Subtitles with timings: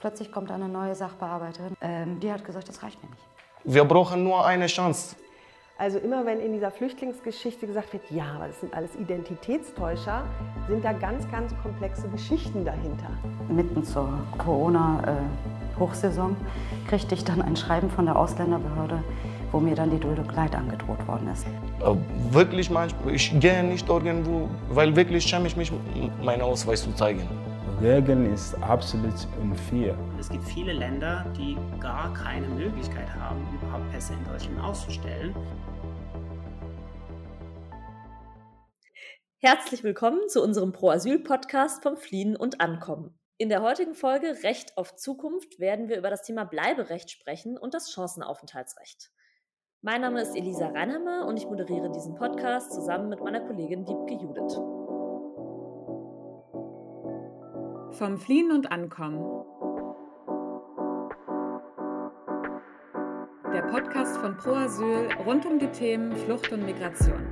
[0.00, 3.22] Plötzlich kommt eine neue Sachbearbeiterin, ähm, die hat gesagt, das reicht mir nicht.
[3.64, 5.16] Wir brauchen nur eine Chance.
[5.78, 10.24] Also immer wenn in dieser Flüchtlingsgeschichte gesagt wird, ja, aber das sind alles Identitätstäuscher,
[10.68, 13.10] sind da ganz, ganz komplexe Geschichten dahinter.
[13.48, 19.02] Mitten zur Corona-Hochsaison äh, kriegte ich dann ein Schreiben von der Ausländerbehörde,
[19.52, 21.46] wo mir dann die Duldung Leid angedroht worden ist.
[21.46, 21.94] Äh,
[22.32, 25.70] wirklich manchmal, ich gehe nicht irgendwo, weil wirklich schäme ich mich,
[26.22, 27.28] meinen Ausweis zu zeigen.
[27.80, 29.98] Regeln ist absolut unfair.
[30.18, 35.34] Es gibt viele Länder, die gar keine Möglichkeit haben, überhaupt Pässe in Deutschland auszustellen.
[39.40, 43.18] Herzlich willkommen zu unserem Pro-Asyl-Podcast vom Fliehen und Ankommen.
[43.36, 47.74] In der heutigen Folge Recht auf Zukunft werden wir über das Thema Bleiberecht sprechen und
[47.74, 49.10] das Chancenaufenthaltsrecht.
[49.82, 54.14] Mein Name ist Elisa Reinhammer und ich moderiere diesen Podcast zusammen mit meiner Kollegin Wiebke
[54.14, 54.58] Judith.
[57.98, 59.22] Vom Fliehen und Ankommen.
[63.54, 67.26] Der Podcast von Pro Asyl rund um die Themen Flucht und Migration.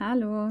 [0.00, 0.50] Hallo.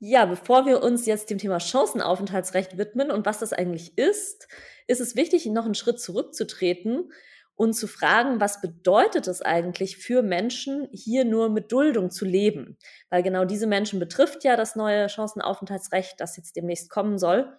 [0.00, 4.48] Ja, bevor wir uns jetzt dem Thema Chancenaufenthaltsrecht widmen und was das eigentlich ist,
[4.88, 7.12] ist es wichtig, noch einen Schritt zurückzutreten
[7.58, 12.78] und zu fragen, was bedeutet es eigentlich für Menschen, hier nur mit Duldung zu leben?
[13.10, 17.52] Weil genau diese Menschen betrifft ja das neue Chancenaufenthaltsrecht, das jetzt demnächst kommen soll.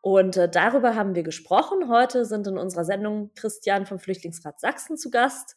[0.00, 1.90] Und äh, darüber haben wir gesprochen.
[1.90, 5.54] Heute sind in unserer Sendung Christian vom Flüchtlingsrat Sachsen zu Gast,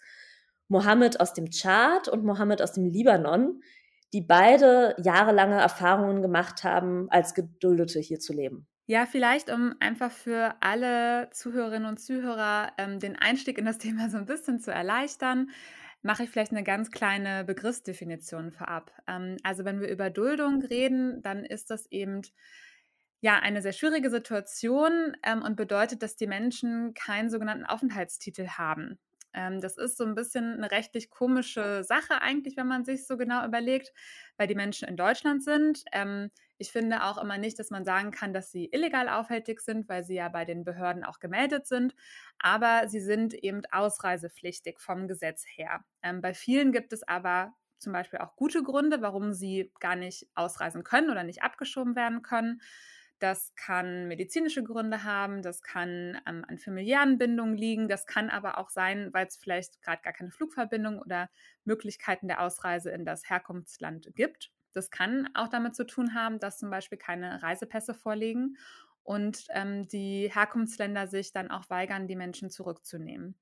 [0.67, 3.61] Mohammed aus dem Tschad und Mohammed aus dem Libanon,
[4.13, 8.67] die beide jahrelange Erfahrungen gemacht haben, als Geduldete hier zu leben.
[8.85, 14.09] Ja, vielleicht, um einfach für alle Zuhörerinnen und Zuhörer ähm, den Einstieg in das Thema
[14.09, 15.49] so ein bisschen zu erleichtern,
[16.01, 18.91] mache ich vielleicht eine ganz kleine Begriffsdefinition vorab.
[19.07, 22.21] Ähm, also wenn wir über Duldung reden, dann ist das eben
[23.21, 28.99] ja eine sehr schwierige Situation ähm, und bedeutet, dass die Menschen keinen sogenannten Aufenthaltstitel haben.
[29.33, 33.17] Ähm, das ist so ein bisschen eine rechtlich komische Sache eigentlich, wenn man sich so
[33.17, 33.91] genau überlegt,
[34.37, 35.83] weil die Menschen in Deutschland sind.
[35.91, 39.89] Ähm, ich finde auch immer nicht, dass man sagen kann, dass sie illegal aufhältig sind,
[39.89, 41.95] weil sie ja bei den Behörden auch gemeldet sind.
[42.39, 45.83] Aber sie sind eben ausreisepflichtig vom Gesetz her.
[46.01, 50.27] Ähm, bei vielen gibt es aber zum Beispiel auch gute Gründe, warum sie gar nicht
[50.35, 52.61] ausreisen können oder nicht abgeschoben werden können.
[53.23, 58.57] Das kann medizinische Gründe haben, das kann ähm, an familiären Bindungen liegen, das kann aber
[58.57, 61.29] auch sein, weil es vielleicht gerade gar keine Flugverbindung oder
[61.63, 64.51] Möglichkeiten der Ausreise in das Herkunftsland gibt.
[64.73, 68.57] Das kann auch damit zu tun haben, dass zum Beispiel keine Reisepässe vorliegen
[69.03, 73.35] und ähm, die Herkunftsländer sich dann auch weigern, die Menschen zurückzunehmen.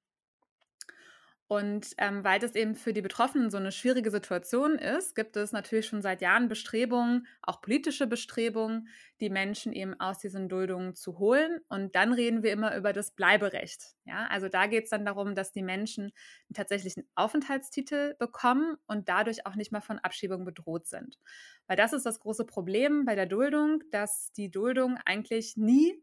[1.51, 5.51] Und ähm, weil das eben für die Betroffenen so eine schwierige Situation ist, gibt es
[5.51, 8.87] natürlich schon seit Jahren Bestrebungen, auch politische Bestrebungen,
[9.19, 11.59] die Menschen eben aus diesen Duldungen zu holen.
[11.67, 13.97] Und dann reden wir immer über das Bleiberecht.
[14.05, 19.09] Ja, also da geht es dann darum, dass die Menschen einen tatsächlichen Aufenthaltstitel bekommen und
[19.09, 21.19] dadurch auch nicht mehr von Abschiebung bedroht sind.
[21.67, 26.01] Weil das ist das große Problem bei der Duldung, dass die Duldung eigentlich nie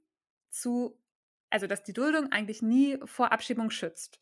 [0.51, 1.01] zu,
[1.49, 4.21] also dass die Duldung eigentlich nie vor Abschiebung schützt.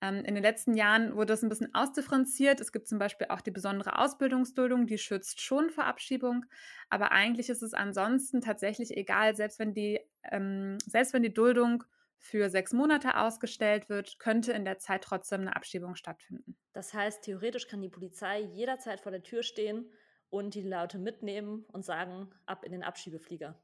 [0.00, 2.60] Ähm, in den letzten Jahren wurde das ein bisschen ausdifferenziert.
[2.60, 6.44] Es gibt zum Beispiel auch die besondere Ausbildungsduldung, die schützt schon vor Abschiebung.
[6.88, 11.84] Aber eigentlich ist es ansonsten tatsächlich egal, selbst wenn die, ähm, selbst wenn die Duldung
[12.18, 16.56] für sechs Monate ausgestellt wird, könnte in der Zeit trotzdem eine Abschiebung stattfinden.
[16.72, 19.90] Das heißt, theoretisch kann die Polizei jederzeit vor der Tür stehen
[20.30, 23.60] und die Leute mitnehmen und sagen, ab in den Abschiebeflieger.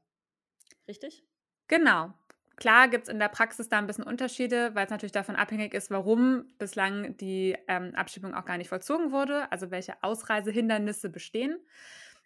[0.87, 1.25] Richtig?
[1.67, 2.13] Genau.
[2.57, 5.73] Klar gibt es in der Praxis da ein bisschen Unterschiede, weil es natürlich davon abhängig
[5.73, 11.57] ist, warum bislang die ähm, Abschiebung auch gar nicht vollzogen wurde, also welche Ausreisehindernisse bestehen.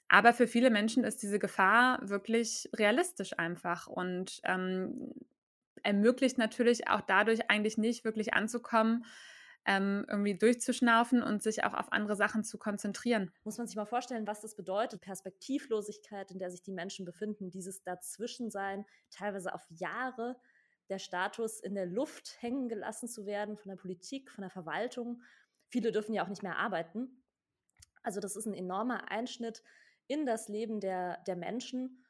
[0.08, 5.14] Aber für viele Menschen ist diese Gefahr wirklich realistisch einfach und ähm,
[5.84, 9.06] ermöglicht natürlich auch dadurch eigentlich nicht wirklich anzukommen,
[9.66, 13.32] ähm, irgendwie durchzuschnaufen und sich auch auf andere Sachen zu konzentrieren.
[13.44, 17.50] Muss man sich mal vorstellen, was das bedeutet, Perspektivlosigkeit, in der sich die Menschen befinden,
[17.50, 20.38] dieses Dazwischensein, teilweise auf Jahre,
[20.90, 25.22] der Status in der Luft hängen gelassen zu werden von der Politik, von der Verwaltung.
[25.68, 27.24] Viele dürfen ja auch nicht mehr arbeiten.
[28.02, 29.62] Also das ist ein enormer Einschnitt
[30.08, 32.04] in das Leben der, der Menschen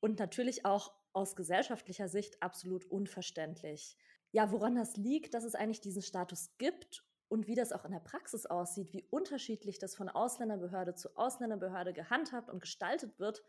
[0.00, 3.96] und natürlich auch aus gesellschaftlicher Sicht absolut unverständlich
[4.34, 7.92] ja, woran das liegt, dass es eigentlich diesen Status gibt und wie das auch in
[7.92, 13.44] der Praxis aussieht, wie unterschiedlich das von Ausländerbehörde zu Ausländerbehörde gehandhabt und gestaltet wird,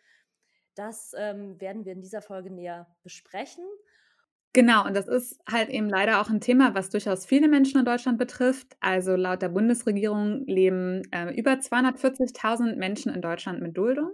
[0.76, 3.64] das ähm, werden wir in dieser Folge näher besprechen.
[4.54, 7.86] Genau, und das ist halt eben leider auch ein Thema, was durchaus viele Menschen in
[7.86, 8.78] Deutschland betrifft.
[8.80, 14.12] Also laut der Bundesregierung leben äh, über 240.000 Menschen in Deutschland mit Duldung.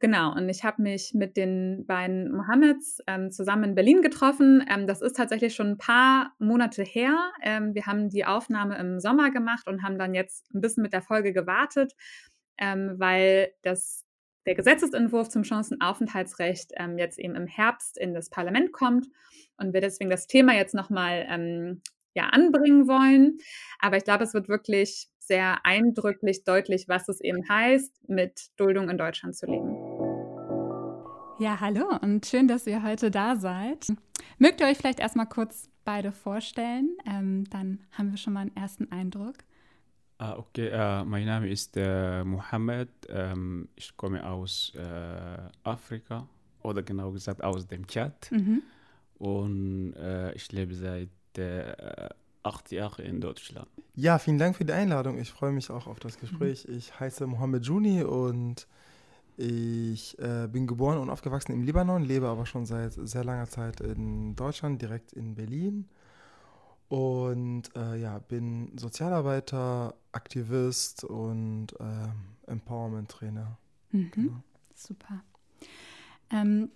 [0.00, 4.64] Genau, und ich habe mich mit den beiden Mohammeds ähm, zusammen in Berlin getroffen.
[4.66, 7.18] Ähm, das ist tatsächlich schon ein paar Monate her.
[7.42, 10.94] Ähm, wir haben die Aufnahme im Sommer gemacht und haben dann jetzt ein bisschen mit
[10.94, 11.92] der Folge gewartet,
[12.56, 14.06] ähm, weil das,
[14.46, 19.06] der Gesetzesentwurf zum Chancenaufenthaltsrecht ähm, jetzt eben im Herbst in das Parlament kommt
[19.58, 21.82] und wir deswegen das Thema jetzt nochmal ähm,
[22.14, 23.36] ja, anbringen wollen.
[23.80, 28.88] Aber ich glaube, es wird wirklich sehr eindrücklich deutlich, was es eben heißt, mit Duldung
[28.88, 29.89] in Deutschland zu leben.
[31.40, 33.86] Ja, hallo und schön, dass ihr heute da seid.
[34.36, 36.98] Mögt ihr euch vielleicht erstmal kurz beide vorstellen?
[37.06, 39.36] Ähm, dann haben wir schon mal einen ersten Eindruck.
[40.18, 42.90] Ah, okay, äh, mein Name ist äh, Mohammed.
[43.08, 46.28] Ähm, ich komme aus äh, Afrika
[46.62, 48.30] oder genau gesagt aus dem Tschad.
[48.30, 48.62] Mhm.
[49.18, 51.08] Und äh, ich lebe seit
[51.38, 52.10] äh,
[52.42, 53.66] acht Jahren in Deutschland.
[53.94, 55.18] Ja, vielen Dank für die Einladung.
[55.18, 56.66] Ich freue mich auch auf das Gespräch.
[56.68, 58.66] Ich heiße Mohammed Juni und
[59.36, 63.80] ich äh, bin geboren und aufgewachsen im Libanon, lebe aber schon seit sehr langer Zeit
[63.80, 65.88] in Deutschland, direkt in Berlin.
[66.88, 73.56] Und äh, ja, bin Sozialarbeiter, Aktivist und äh, Empowerment-Trainer.
[73.92, 74.10] Mhm.
[74.10, 74.42] Genau.
[74.74, 75.22] Super.
[76.30, 76.70] Ähm,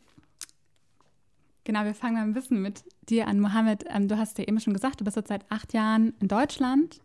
[1.65, 3.41] genau, wir fangen mal ein bisschen mit dir an.
[3.41, 6.29] Mohammed, ähm, du hast ja eben schon gesagt, du bist jetzt seit acht Jahren in
[6.29, 7.01] Deutschland.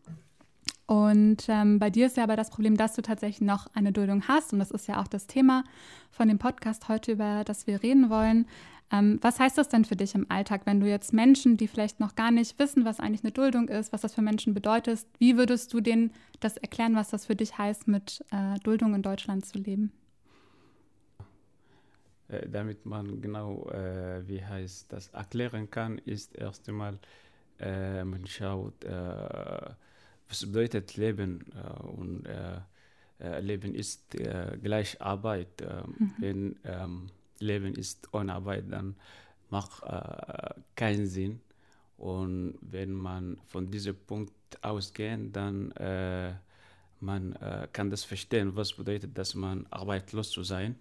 [0.90, 4.28] Und ähm, bei dir ist ja aber das Problem, dass du tatsächlich noch eine Duldung
[4.28, 4.54] hast.
[4.54, 5.64] Und das ist ja auch das Thema
[6.10, 8.48] von dem Podcast heute, über das wir reden wollen.
[8.92, 12.00] Ähm, was heißt das denn für dich im Alltag, wenn du jetzt Menschen, die vielleicht
[12.00, 15.38] noch gar nicht wissen, was eigentlich eine Duldung ist, was das für Menschen bedeutet, wie
[15.38, 19.46] würdest du denen das erklären, was das für dich heißt, mit äh, Duldung in Deutschland
[19.46, 19.92] zu leben?
[22.30, 26.98] Äh, damit man genau, äh, wie heißt das, erklären kann, ist erst einmal,
[27.60, 29.70] äh, man schaut, äh,
[30.30, 32.60] was bedeutet Leben äh, und äh,
[33.20, 34.16] äh, Leben ist
[34.64, 35.62] gleich Arbeit.
[35.62, 36.14] Mhm.
[36.20, 37.08] Wenn ähm,
[37.40, 38.96] Leben ist ohne Arbeit, dann
[39.50, 39.84] macht
[40.76, 41.42] keinen Sinn.
[42.00, 44.32] Und wenn man von diesem Punkt
[44.62, 46.34] ausgeht, dann äh,
[47.02, 50.76] man äh, kann das verstehen, was bedeutet, dass man arbeitslos zu sein.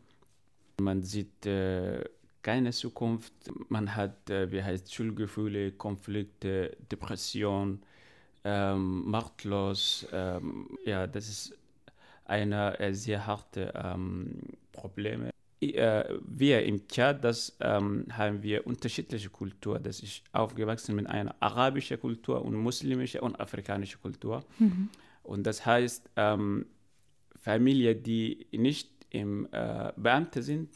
[0.81, 2.05] Man sieht äh,
[2.43, 3.33] keine Zukunft,
[3.69, 7.83] man hat, wie heißt, Schuldgefühle, Konflikte, Depression,
[8.49, 10.07] ähm, machtlos.
[10.11, 11.59] Ähm, ja, das ist
[12.25, 14.41] eine äh, sehr harte ähm,
[14.73, 15.31] Probleme.
[15.61, 19.79] Äh, wir im Tschad, das ähm, haben wir unterschiedliche Kultur.
[19.79, 24.43] Das ist aufgewachsen mit einer arabischen Kultur und muslimischer und afrikanischer Kultur.
[24.59, 24.89] Mhm.
[25.25, 26.65] Und das heißt, ähm,
[27.37, 30.71] Familien, die nicht im äh, Beamte sind,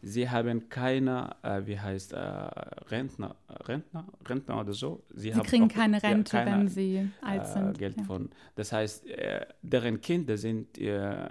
[0.00, 3.34] Sie haben keine, äh, wie heißt, äh, Rentner,
[3.66, 5.02] Rentner, Rentner oder so.
[5.12, 7.78] Sie, sie kriegen auch, keine Rente, ja, keine, wenn sie alt äh, sind.
[7.78, 8.04] Geld ja.
[8.04, 8.30] von.
[8.54, 11.28] Das heißt, äh, deren Kinder sind äh,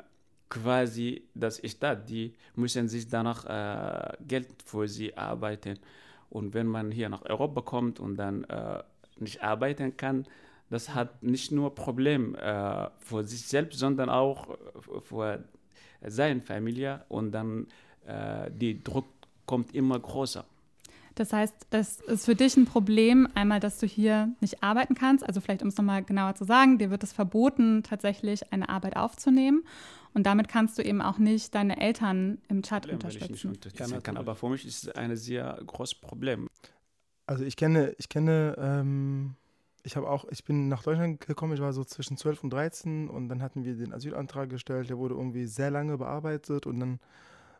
[0.49, 5.77] quasi das Staat, die müssen sich danach Geld für sie arbeiten.
[6.29, 8.47] Und wenn man hier nach Europa kommt und dann
[9.17, 10.25] nicht arbeiten kann,
[10.69, 12.37] das hat nicht nur Problem
[12.99, 14.57] für sich selbst, sondern auch
[15.01, 15.43] für
[16.01, 17.67] seine Familie und dann
[18.07, 19.05] äh, die Druck
[19.45, 20.45] kommt immer größer.
[21.15, 25.25] Das heißt, das ist für dich ein Problem, einmal, dass du hier nicht arbeiten kannst.
[25.25, 28.95] Also vielleicht, um es nochmal genauer zu sagen, dir wird es verboten, tatsächlich eine Arbeit
[28.95, 29.63] aufzunehmen.
[30.13, 33.33] Und damit kannst du eben auch nicht deine Eltern im Chat Problem, unterstützen.
[33.33, 36.49] Ich nicht unterstützen kann, aber für mich ist es ein sehr großes Problem.
[37.25, 39.35] Also ich kenne, ich kenne, ähm,
[39.83, 43.09] ich habe auch, ich bin nach Deutschland gekommen, ich war so zwischen 12 und 13
[43.09, 46.99] und dann hatten wir den Asylantrag gestellt, der wurde irgendwie sehr lange bearbeitet und dann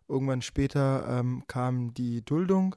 [0.07, 2.75] Irgendwann später ähm, kam die Duldung.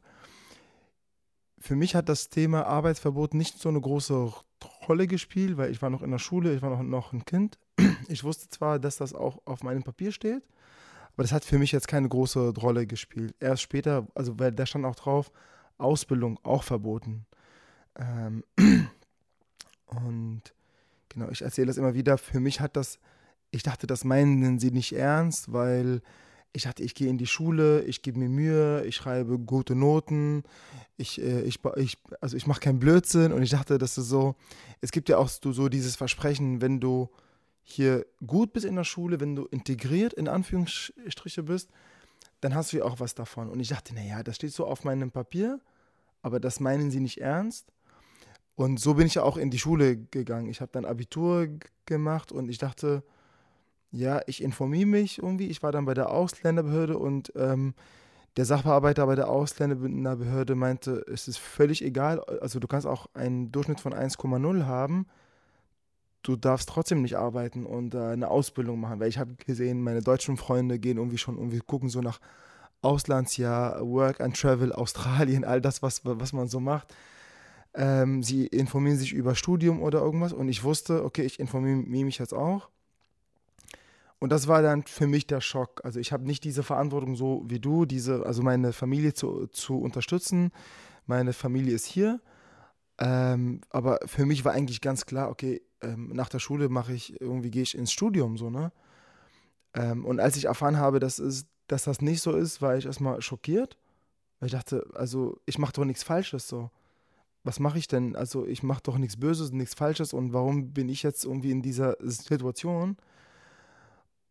[1.58, 4.32] Für mich hat das Thema Arbeitsverbot nicht so eine große
[4.88, 7.58] Rolle gespielt, weil ich war noch in der Schule, ich war noch, noch ein Kind.
[8.08, 10.42] Ich wusste zwar, dass das auch auf meinem Papier steht,
[11.12, 13.34] aber das hat für mich jetzt keine große Rolle gespielt.
[13.38, 15.30] Erst später, also weil da stand auch drauf,
[15.78, 17.26] Ausbildung auch verboten.
[17.96, 18.42] Ähm
[19.86, 20.42] und
[21.08, 22.18] genau, ich erzähle das immer wieder.
[22.18, 22.98] Für mich hat das,
[23.50, 26.02] ich dachte, das meinen sie nicht ernst, weil
[26.52, 30.42] ich dachte, ich gehe in die Schule, ich gebe mir Mühe, ich schreibe gute Noten,
[30.96, 34.34] ich, äh, ich, ich, also ich mache keinen Blödsinn und ich dachte, dass du so,
[34.80, 37.08] es gibt ja auch so dieses Versprechen, wenn du
[37.62, 41.70] hier gut bist in der Schule, wenn du integriert in Anführungsstriche bist,
[42.40, 43.48] dann hast du ja auch was davon.
[43.48, 45.60] Und ich dachte, naja, das steht so auf meinem Papier,
[46.22, 47.66] aber das meinen sie nicht ernst.
[48.56, 50.48] Und so bin ich ja auch in die Schule gegangen.
[50.48, 51.48] Ich habe dann Abitur
[51.86, 53.04] gemacht und ich dachte,
[53.92, 55.48] ja, ich informiere mich irgendwie.
[55.48, 57.74] Ich war dann bei der Ausländerbehörde und ähm,
[58.36, 63.50] der Sachbearbeiter bei der Ausländerbehörde meinte, es ist völlig egal, also du kannst auch einen
[63.50, 65.06] Durchschnitt von 1,0 haben.
[66.22, 70.02] du darfst trotzdem nicht arbeiten und äh, eine Ausbildung machen, weil ich habe gesehen, meine
[70.02, 72.20] deutschen Freunde gehen irgendwie schon irgendwie gucken so nach
[72.82, 76.94] Auslandsjahr, Work and Travel, Australien, all das, was, was man so macht.
[77.74, 82.18] Ähm, sie informieren sich über Studium oder irgendwas und ich wusste, okay, ich informiere mich
[82.18, 82.68] jetzt auch.
[84.20, 85.80] Und das war dann für mich der Schock.
[85.82, 89.80] Also ich habe nicht diese Verantwortung so wie du, diese, also meine Familie zu, zu
[89.80, 90.52] unterstützen.
[91.06, 92.20] Meine Familie ist hier.
[92.98, 97.18] Ähm, aber für mich war eigentlich ganz klar, okay, ähm, nach der Schule mache ich,
[97.18, 98.72] irgendwie gehe ich ins Studium, so, ne?
[99.72, 102.84] Ähm, und als ich erfahren habe, dass, es, dass das nicht so ist, war ich
[102.84, 103.78] erstmal schockiert.
[104.38, 106.70] Weil ich dachte, also ich mache doch nichts Falsches, so.
[107.42, 108.16] Was mache ich denn?
[108.16, 111.62] Also ich mache doch nichts Böses, nichts Falsches und warum bin ich jetzt irgendwie in
[111.62, 112.98] dieser Situation?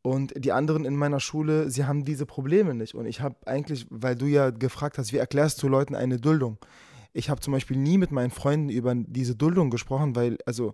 [0.01, 2.95] Und die anderen in meiner Schule, sie haben diese Probleme nicht.
[2.95, 6.57] Und ich habe eigentlich, weil du ja gefragt hast, wie erklärst du Leuten eine Duldung?
[7.11, 10.73] Ich habe zum Beispiel nie mit meinen Freunden über diese Duldung gesprochen, weil, also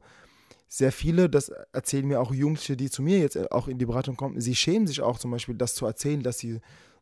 [0.68, 4.18] sehr viele, das erzählen mir auch Jugendliche, die zu mir jetzt auch in die Beratung
[4.18, 6.60] kommen, sie schämen sich auch zum Beispiel, das zu erzählen, dass sie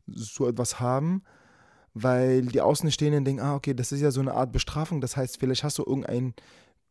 [0.08, 1.24] so etwas haben,
[1.94, 5.40] weil die Außenstehenden denken, ah, okay, das ist ja so eine Art Bestrafung, das heißt,
[5.40, 6.34] vielleicht hast du irgendein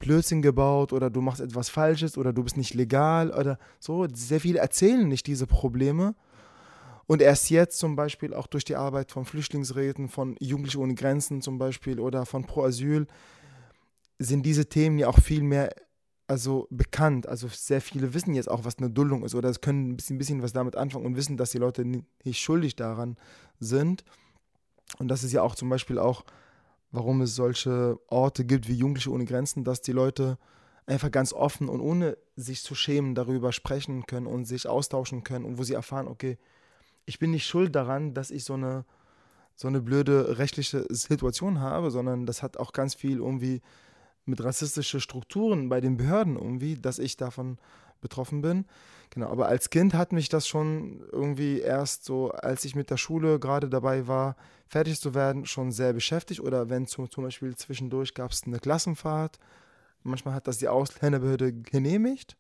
[0.03, 4.07] Blödsinn gebaut oder du machst etwas Falsches oder du bist nicht legal oder so.
[4.13, 6.15] Sehr viele erzählen nicht diese Probleme.
[7.07, 11.41] Und erst jetzt zum Beispiel auch durch die Arbeit von Flüchtlingsräten, von Jugendliche ohne Grenzen
[11.41, 13.07] zum Beispiel oder von Pro Asyl
[14.19, 15.71] sind diese Themen ja auch viel mehr
[16.27, 17.29] also bekannt.
[17.29, 20.19] Also sehr viele wissen jetzt auch, was eine Duldung ist oder können ein bisschen, ein
[20.19, 23.17] bisschen was damit anfangen und wissen, dass die Leute nicht schuldig daran
[23.61, 24.05] sind.
[24.99, 26.25] Und das ist ja auch zum Beispiel auch
[26.93, 30.39] warum es solche Orte gibt wie Jugendliche ohne Grenzen, dass die Leute
[30.87, 35.45] einfach ganz offen und ohne sich zu schämen darüber sprechen können und sich austauschen können
[35.45, 36.39] und wo sie erfahren, okay,
[37.07, 38.85] ich bin nicht schuld daran, dass ich so eine,
[39.55, 43.63] so eine blöde rechtliche Situation habe, sondern das hat auch ganz viel irgendwie
[44.25, 47.59] mit rassistischen Strukturen bei den Behörden irgendwie, dass ich davon
[48.03, 48.67] betroffen bin.
[49.11, 52.97] Genau, aber als Kind hat mich das schon irgendwie erst so, als ich mit der
[52.97, 56.41] Schule gerade dabei war, fertig zu werden, schon sehr beschäftigt.
[56.41, 59.39] Oder wenn zum, zum Beispiel zwischendurch gab es eine Klassenfahrt,
[60.03, 62.37] manchmal hat das die Ausländerbehörde genehmigt.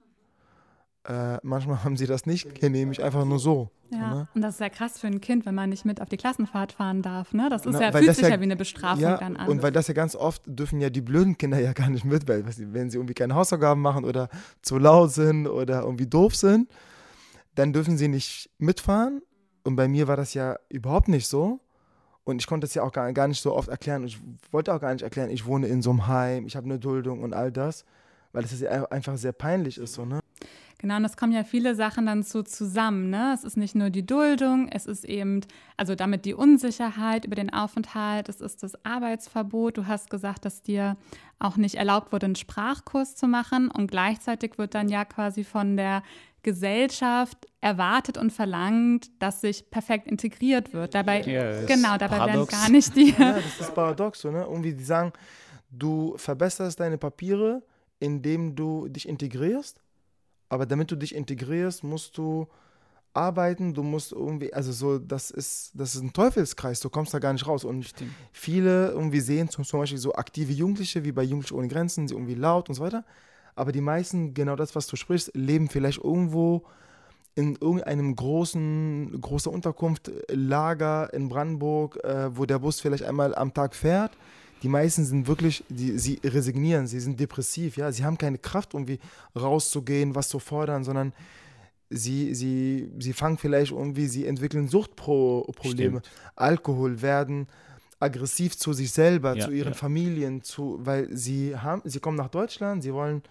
[1.05, 3.71] Äh, manchmal haben sie das nicht genehmigt, einfach nur so.
[3.91, 4.29] Ja, ne?
[4.35, 6.73] und das ist ja krass für ein Kind, wenn man nicht mit auf die Klassenfahrt
[6.73, 7.35] fahren darf.
[7.35, 7.49] Ne?
[7.51, 9.49] Das ist Na, ja, fühlt sich ja, ja, wie eine Bestrafung ja, dann an.
[9.49, 12.29] Und weil das ja ganz oft dürfen ja die blöden Kinder ja gar nicht mit,
[12.29, 14.29] weil wenn sie irgendwie keine Hausaufgaben machen oder
[14.63, 16.71] zu laut sind oder irgendwie doof sind,
[17.55, 19.23] dann dürfen sie nicht mitfahren.
[19.65, 21.61] Und bei mir war das ja überhaupt nicht so.
[22.25, 24.05] Und ich konnte es ja auch gar, gar nicht so oft erklären.
[24.05, 24.21] Ich
[24.53, 27.23] wollte auch gar nicht erklären, ich wohne in so einem Heim, ich habe eine Duldung
[27.23, 27.85] und all das,
[28.33, 29.95] weil es ja einfach sehr peinlich ist.
[29.95, 30.21] So, ne?
[30.83, 33.09] Genau, und es kommen ja viele Sachen dann so zusammen.
[33.09, 33.31] Ne?
[33.33, 35.43] Es ist nicht nur die Duldung, es ist eben,
[35.77, 39.79] also damit die Unsicherheit über den Aufenthalt, es ist das Arbeitsverbot.
[39.79, 40.97] Du hast gesagt, dass dir
[41.39, 45.77] auch nicht erlaubt wurde, einen Sprachkurs zu machen und gleichzeitig wird dann ja quasi von
[45.77, 46.03] der
[46.43, 50.97] Gesellschaft erwartet und verlangt, dass sich perfekt integriert wird.
[50.97, 52.53] Dabei, ja, genau, dabei paradox.
[52.53, 53.11] werden gar nicht die.
[53.19, 54.43] Ja, das ist paradox, so, ne?
[54.43, 55.13] Irgendwie die sagen,
[55.71, 57.63] du verbesserst deine Papiere,
[58.01, 59.82] indem du dich integrierst
[60.53, 62.47] aber damit du dich integrierst, musst du
[63.15, 67.21] arbeiten, du musst irgendwie, also so, das ist, das ist ein Teufelskreis, du kommst da
[67.21, 67.65] gar nicht raus.
[67.65, 68.11] Und Stimmt.
[68.33, 72.13] viele irgendwie sehen zum, zum Beispiel so aktive Jugendliche wie bei Jugendliche ohne Grenzen, sie
[72.13, 73.03] irgendwie laut und so weiter.
[73.55, 76.67] Aber die meisten, genau das, was du sprichst, leben vielleicht irgendwo
[77.35, 83.55] in irgendeinem großen, großer Unterkunft, Lager in Brandenburg, äh, wo der Bus vielleicht einmal am
[83.55, 84.19] Tag fährt
[84.63, 88.75] die meisten sind wirklich, die, sie resignieren, sie sind depressiv, ja, sie haben keine Kraft,
[88.75, 89.01] irgendwie
[89.37, 91.13] rauszugehen, was zu fordern, sondern
[91.91, 96.11] sie, sie, sie fangen vielleicht irgendwie, sie entwickeln Suchtprobleme, Stimmt.
[96.37, 97.49] Alkohol, werden
[97.99, 99.79] aggressiv zu sich selber, ja, zu ihren ja.
[99.79, 103.23] Familien, zu, weil sie haben, sie kommen nach Deutschland, sie wollen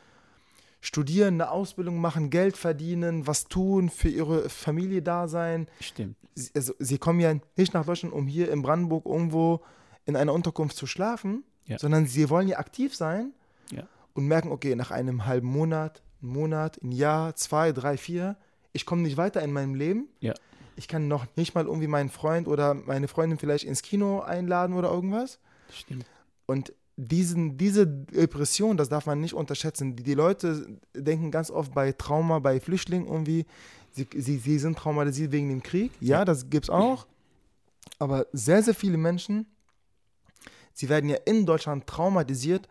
[0.82, 5.68] studieren, eine Ausbildung machen, Geld verdienen, was tun, für ihre Familie da sein.
[5.80, 6.16] Stimmt.
[6.36, 9.62] Sie, also, sie kommen ja nicht nach Deutschland, um hier in Brandenburg irgendwo
[10.06, 11.78] in einer Unterkunft zu schlafen, ja.
[11.78, 13.34] sondern sie wollen ja aktiv sein
[13.72, 13.88] ja.
[14.14, 18.38] und merken, okay, nach einem halben Monat, einem Monat, ein Jahr, zwei, drei, vier,
[18.74, 20.08] ich komme nicht weiter in meinem Leben.
[20.20, 20.34] Ja.
[20.76, 24.76] Ich kann noch nicht mal irgendwie meinen Freund oder meine Freundin vielleicht ins Kino einladen
[24.76, 25.40] oder irgendwas.
[25.72, 26.06] Stimmt.
[26.46, 29.96] Und diesen, diese Depression, das darf man nicht unterschätzen.
[29.96, 33.46] Die, die Leute denken ganz oft bei Trauma, bei Flüchtlingen irgendwie,
[33.92, 35.92] sie, sie, sie sind traumatisiert wegen dem Krieg.
[36.00, 37.08] Ja, das gibt es auch.
[38.00, 39.46] Aber sehr, sehr viele Menschen
[40.74, 42.68] sie werden ja in Deutschland traumatisiert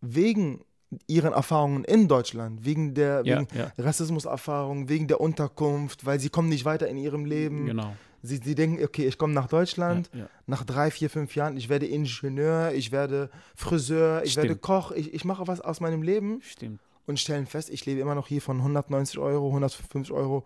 [0.00, 0.64] wegen
[1.06, 3.72] ihren Erfahrungen in Deutschland, wegen der ja, wegen ja.
[3.78, 7.66] Rassismuserfahrung, wegen der Unterkunft, weil sie kommen nicht weiter in ihrem Leben.
[7.66, 7.96] Genau.
[8.22, 11.68] Sie, sie denken, okay, ich komme nach Deutschland, ja, nach drei, vier, fünf Jahren, ich
[11.68, 14.48] werde Ingenieur, ich werde Friseur, ich Stimmt.
[14.48, 16.40] werde Koch, ich, ich mache was aus meinem Leben.
[16.42, 16.80] Stimmt.
[17.06, 20.44] und stellen fest, ich lebe immer noch hier von 190 Euro, 150 Euro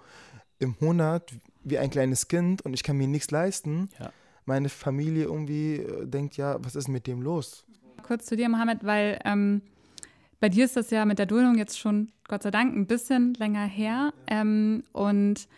[0.58, 1.32] im Monat
[1.62, 3.90] wie ein kleines Kind und ich kann mir nichts leisten.
[4.00, 4.12] Ja.
[4.48, 7.66] Meine Familie irgendwie äh, denkt, ja, was ist mit dem los?
[8.02, 9.60] Kurz zu dir, Mohammed, weil ähm,
[10.40, 13.34] bei dir ist das ja mit der Duldung jetzt schon, Gott sei Dank, ein bisschen
[13.34, 14.14] länger her.
[14.26, 15.48] Ähm, und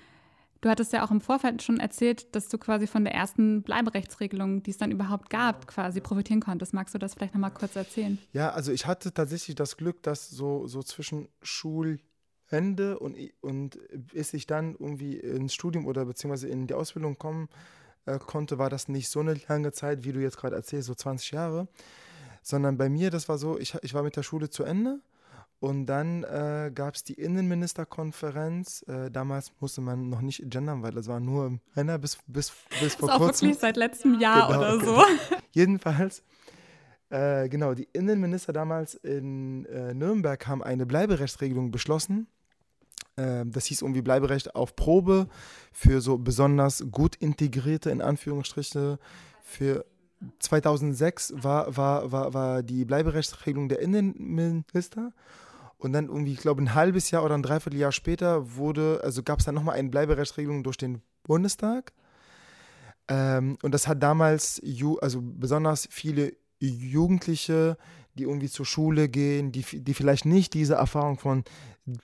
[0.61, 4.65] du hattest ja auch im Vorfeld schon erzählt, dass du quasi von der ersten Bleiberechtsregelung,
[4.65, 6.75] die es dann überhaupt gab, quasi profitieren konntest.
[6.75, 8.19] Magst du das vielleicht nochmal kurz erzählen?
[8.33, 13.79] Ja, also ich hatte tatsächlich das Glück, dass so, so zwischen Schulende und, und
[14.13, 17.49] bis ich dann irgendwie ins Studium oder beziehungsweise in die Ausbildung kommen
[18.07, 20.95] äh, konnte, war das nicht so eine lange Zeit, wie du jetzt gerade erzählst, so
[20.95, 21.69] 20 Jahre.
[22.43, 25.01] Sondern bei mir, das war so, ich, ich war mit der Schule zu Ende
[25.61, 28.83] und dann äh, gab es die Innenministerkonferenz.
[28.89, 32.95] Äh, damals musste man noch nicht gendern, weil das war nur Männer bis, bis, bis
[32.95, 33.49] vor das ist auch kurzem.
[33.49, 34.95] wirklich seit letztem Jahr Genau, oder so.
[34.95, 35.05] genau.
[35.53, 36.23] Jedenfalls,
[37.11, 42.27] äh, genau, die Innenminister damals in äh, Nürnberg haben eine Bleiberechtsregelung beschlossen.
[43.21, 45.29] Ähm, das hieß irgendwie Bleiberecht auf Probe
[45.73, 48.99] für so besonders gut integrierte, in Anführungsstriche,
[49.43, 49.85] für
[50.39, 55.13] 2006 war, war, war, war die Bleiberechtsregelung der Innenminister.
[55.79, 59.39] Und dann irgendwie, ich glaube, ein halbes Jahr oder ein Dreivierteljahr später wurde, also gab
[59.39, 61.93] es dann nochmal eine Bleiberechtsregelung durch den Bundestag.
[63.09, 64.61] Ähm, und das hat damals,
[65.01, 67.79] also besonders viele Jugendliche,
[68.15, 71.45] die irgendwie zur Schule gehen, die, die vielleicht nicht diese Erfahrung von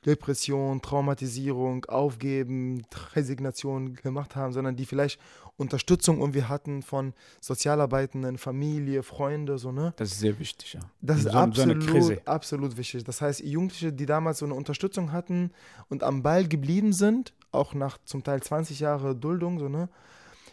[0.04, 2.84] Depression, Traumatisierung, Aufgeben,
[3.14, 5.20] Resignation gemacht haben, sondern die vielleicht
[5.56, 9.94] Unterstützung irgendwie hatten von Sozialarbeitenden, Familie, Freunde, so, ne?
[9.96, 10.80] Das ist sehr wichtig, ja.
[11.00, 12.20] Das ist So- so eine absolut, Krise.
[12.26, 13.04] absolut wichtig.
[13.04, 15.50] Das heißt, Jugendliche, die damals so eine Unterstützung hatten
[15.88, 19.88] und am Ball geblieben sind, auch nach zum Teil 20 Jahre Duldung, so, ne?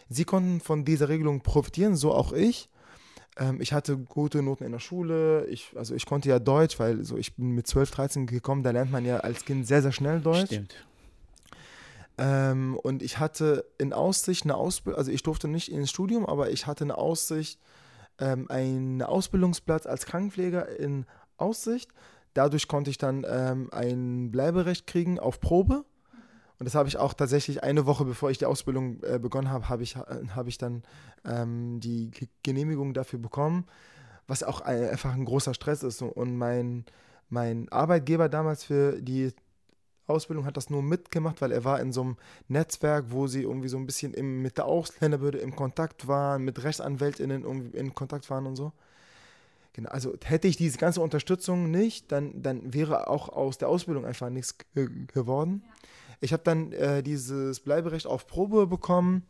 [0.08, 2.68] Sie konnten von dieser Regelung profitieren, so auch ich.
[3.36, 5.46] Ähm, ich hatte gute Noten in der Schule.
[5.46, 8.70] Ich, also ich konnte ja Deutsch, weil so ich bin mit 12, 13 gekommen, da
[8.70, 10.46] lernt man ja als Kind sehr, sehr schnell Deutsch.
[10.46, 10.74] Stimmt.
[12.16, 16.50] Ähm, und ich hatte in Aussicht eine Ausbildung, also ich durfte nicht ins Studium, aber
[16.50, 17.58] ich hatte eine Aussicht,
[18.20, 21.06] ähm, einen Ausbildungsplatz als Krankenpfleger in
[21.36, 21.90] Aussicht.
[22.34, 25.84] Dadurch konnte ich dann ähm, ein Bleiberecht kriegen auf Probe.
[26.64, 29.68] Und das habe ich auch tatsächlich eine Woche bevor ich die Ausbildung äh, begonnen habe,
[29.68, 30.82] habe ich, habe ich dann
[31.22, 33.66] ähm, die Ge- Genehmigung dafür bekommen,
[34.26, 36.00] was auch ein, einfach ein großer Stress ist.
[36.00, 36.86] Und mein,
[37.28, 39.34] mein Arbeitgeber damals für die
[40.06, 42.16] Ausbildung hat das nur mitgemacht, weil er war in so einem
[42.48, 46.64] Netzwerk, wo sie irgendwie so ein bisschen im, mit der Ausländerbehörde im Kontakt waren, mit
[46.64, 48.72] RechtsanwältInnen in Kontakt waren und so.
[49.74, 54.06] Genau, also hätte ich diese ganze Unterstützung nicht, dann, dann wäre auch aus der Ausbildung
[54.06, 55.62] einfach nichts ge geworden.
[56.24, 59.26] Ich habe dann äh, dieses Bleiberecht auf Probe bekommen,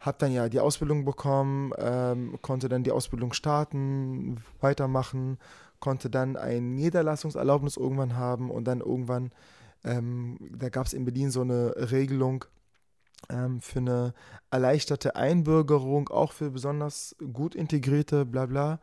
[0.00, 5.38] habe dann ja die Ausbildung bekommen, ähm, konnte dann die Ausbildung starten, weitermachen,
[5.78, 9.30] konnte dann ein Niederlassungserlaubnis irgendwann haben und dann irgendwann,
[9.84, 12.46] ähm, da gab es in Berlin so eine Regelung
[13.30, 14.12] ähm, für eine
[14.50, 18.80] erleichterte Einbürgerung, auch für besonders gut integrierte, bla bla.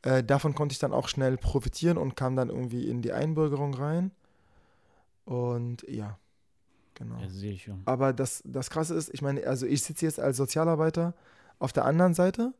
[0.00, 3.74] Äh, davon konnte ich dann auch schnell profitieren und kam dann irgendwie in die Einbürgerung
[3.74, 4.12] rein.
[5.26, 6.18] Und ja,
[7.00, 7.20] genau.
[7.20, 7.82] Ja, sehe ich schon.
[7.86, 11.14] Aber das, das Krasse ist, ich meine, also ich sitze jetzt als Sozialarbeiter
[11.58, 12.52] auf der anderen Seite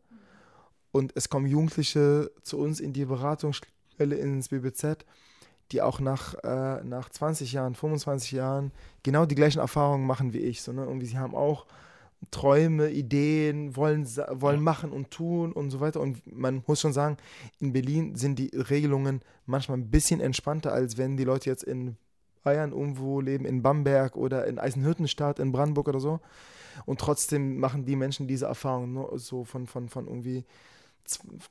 [0.92, 5.04] und es kommen Jugendliche zu uns in die Beratungsstelle ins BBZ,
[5.72, 8.72] die auch nach, äh, nach 20 Jahren, 25 Jahren
[9.02, 10.62] genau die gleichen Erfahrungen machen wie ich.
[10.62, 10.84] So, ne?
[10.84, 11.66] Irgendwie sie haben auch
[12.30, 16.00] Träume, Ideen, wollen, wollen machen und tun und so weiter.
[16.00, 17.16] Und man muss schon sagen,
[17.60, 21.96] in Berlin sind die Regelungen manchmal ein bisschen entspannter, als wenn die Leute jetzt in
[22.42, 26.20] Bayern irgendwo leben, in Bamberg oder in Eisenhüttenstadt, in Brandenburg oder so.
[26.86, 30.44] Und trotzdem machen die Menschen diese Erfahrung ne, so von, von, von irgendwie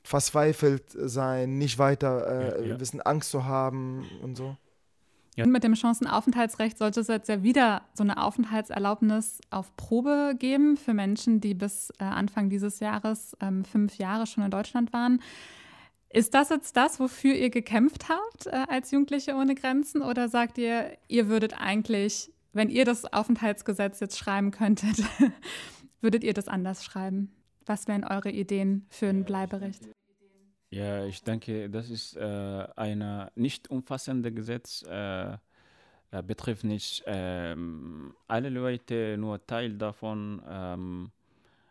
[0.04, 2.80] verzweifelt sein, nicht weiter äh, Ja, ja.
[2.80, 4.56] wissen, Angst zu haben und so.
[5.36, 5.46] Ja.
[5.46, 10.76] Und mit dem Chancenaufenthaltsrecht sollte es jetzt ja wieder so eine Aufenthaltserlaubnis auf Probe geben
[10.76, 15.22] für Menschen, die bis äh, Anfang dieses Jahres ähm, fünf Jahre schon in Deutschland waren.
[16.12, 20.02] Ist das jetzt das, wofür ihr gekämpft habt äh, als Jugendliche ohne Grenzen?
[20.02, 25.04] Oder sagt ihr, ihr würdet eigentlich, wenn ihr das Aufenthaltsgesetz jetzt schreiben könntet,
[26.02, 27.32] würdet ihr das anders schreiben?
[27.66, 29.84] Was wären eure Ideen für ein Bleiberecht?
[30.72, 35.34] Ja, ich denke, das ist äh, ein nicht umfassendes Gesetz, äh,
[36.12, 40.42] äh, betrifft nicht ähm, alle Leute, nur Teil davon.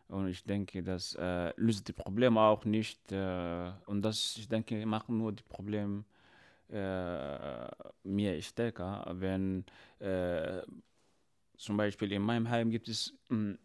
[0.09, 3.13] Und ich denke, das äh, löst die Probleme auch nicht.
[3.13, 6.05] Äh, und das, ich denke, machen nur die Probleme
[6.71, 7.69] äh,
[8.05, 9.65] mehr stärker, wenn
[10.01, 10.63] äh,
[11.57, 13.59] zum Beispiel in meinem Heim gibt es, ähm,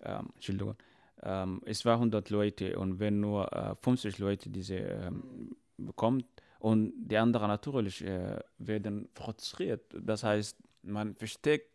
[0.00, 0.76] Entschuldigung,
[1.22, 6.26] ähm, es war 100 Leute und wenn nur äh, 50 Leute diese ähm, bekommt
[6.58, 9.82] Und die anderen natürlich äh, werden frustriert.
[10.00, 11.70] Das heißt, man versteckt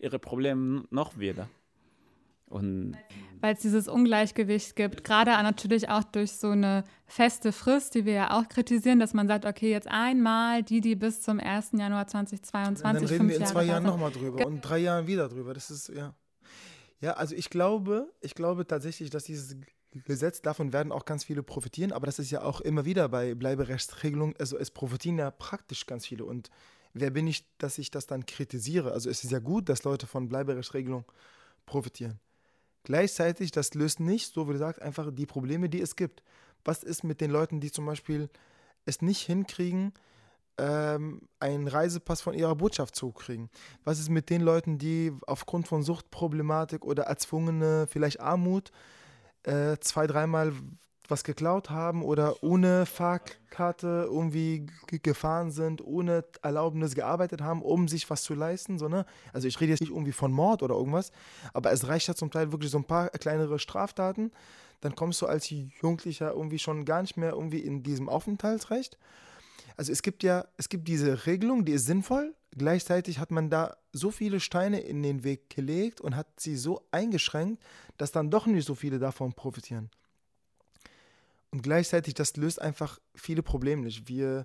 [0.00, 1.48] ihre Probleme noch wieder.
[3.40, 8.12] Weil es dieses Ungleichgewicht gibt, gerade natürlich auch durch so eine feste Frist, die wir
[8.12, 11.72] ja auch kritisieren, dass man sagt, okay, jetzt einmal die, die bis zum 1.
[11.72, 15.28] Januar 2022 Dann reden wir in zwei Jahren nochmal drüber Ge und drei Jahren wieder
[15.28, 15.52] drüber.
[15.52, 16.14] Das ist, ja.
[17.00, 19.56] Ja, also ich glaube, ich glaube tatsächlich, dass dieses
[20.06, 23.34] Gesetz, davon werden auch ganz viele profitieren, aber das ist ja auch immer wieder bei
[23.34, 26.50] Bleiberechtsregelungen, also es profitieren ja praktisch ganz viele und
[26.94, 28.92] wer bin ich, dass ich das dann kritisiere?
[28.92, 31.04] Also es ist ja gut, dass Leute von Bleiberechtsregelungen
[31.66, 32.18] profitieren.
[32.84, 36.22] Gleichzeitig, das löst nicht, so wie du sagst, einfach die Probleme, die es gibt.
[36.64, 38.28] Was ist mit den Leuten, die zum Beispiel
[38.84, 39.92] es nicht hinkriegen,
[40.58, 43.50] ähm, einen Reisepass von ihrer Botschaft zu kriegen?
[43.84, 48.70] Was ist mit den Leuten, die aufgrund von Suchtproblematik oder erzwungene, vielleicht Armut,
[49.44, 50.52] äh, zwei, dreimal
[51.08, 54.66] was geklaut haben oder ohne Fahrkarte irgendwie
[55.02, 58.78] gefahren sind, ohne Erlaubnis gearbeitet haben, um sich was zu leisten.
[58.78, 59.04] So, ne?
[59.32, 61.12] Also ich rede jetzt nicht irgendwie von Mord oder irgendwas,
[61.52, 64.32] aber es reicht ja zum Teil wirklich so ein paar kleinere Straftaten.
[64.80, 68.98] Dann kommst du als Jugendlicher irgendwie schon gar nicht mehr irgendwie in diesem Aufenthaltsrecht.
[69.76, 72.34] Also es gibt ja, es gibt diese Regelung, die ist sinnvoll.
[72.56, 76.86] Gleichzeitig hat man da so viele Steine in den Weg gelegt und hat sie so
[76.92, 77.62] eingeschränkt,
[77.96, 79.90] dass dann doch nicht so viele davon profitieren.
[81.54, 84.08] Und gleichzeitig, das löst einfach viele Probleme nicht.
[84.08, 84.44] Wir,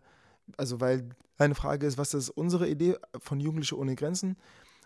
[0.58, 4.38] also weil eine Frage ist, was ist unsere Idee von Jugendliche ohne Grenzen?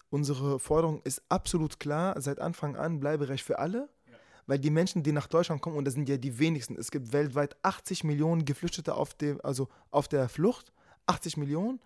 [0.09, 3.89] Unsere Forderung ist absolut klar, seit Anfang an Bleiberecht für alle,
[4.47, 7.11] weil die Menschen, die nach Deutschland kommen, und das sind ja die wenigsten, es gibt
[7.11, 10.71] weltweit 80 Millionen Geflüchtete auf, dem, also auf der Flucht,
[11.07, 11.81] 80 Millionen,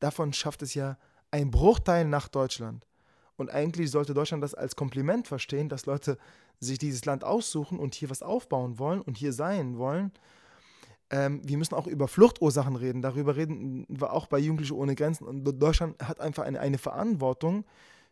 [0.00, 0.96] davon schafft es ja
[1.30, 2.86] ein Bruchteil nach Deutschland.
[3.36, 6.18] Und eigentlich sollte Deutschland das als Kompliment verstehen, dass Leute
[6.60, 10.12] sich dieses Land aussuchen und hier was aufbauen wollen und hier sein wollen.
[11.10, 13.02] Ähm, wir müssen auch über Fluchtursachen reden.
[13.02, 15.26] Darüber reden wir auch bei Jugendliche ohne Grenzen.
[15.26, 17.64] Und Deutschland hat einfach eine, eine Verantwortung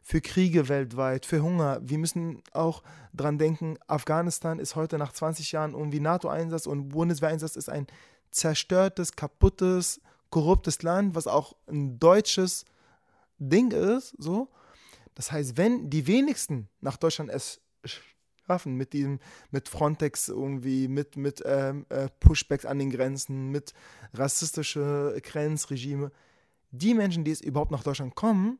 [0.03, 1.81] für Kriege weltweit, für Hunger.
[1.83, 7.57] Wir müssen auch dran denken, Afghanistan ist heute nach 20 Jahren irgendwie NATO-Einsatz und Bundeswehreinsatz
[7.57, 7.87] ist ein
[8.31, 12.65] zerstörtes, kaputtes, korruptes Land, was auch ein deutsches
[13.39, 14.15] Ding ist.
[14.19, 14.49] So.
[15.15, 17.61] Das heißt, wenn die wenigsten nach Deutschland es
[18.47, 19.21] schaffen, mit diesem,
[19.51, 23.73] mit Frontex irgendwie, mit, mit ähm, äh, Pushbacks an den Grenzen, mit
[24.13, 26.11] rassistische Grenzregime,
[26.73, 28.59] die Menschen, die es überhaupt nach Deutschland kommen,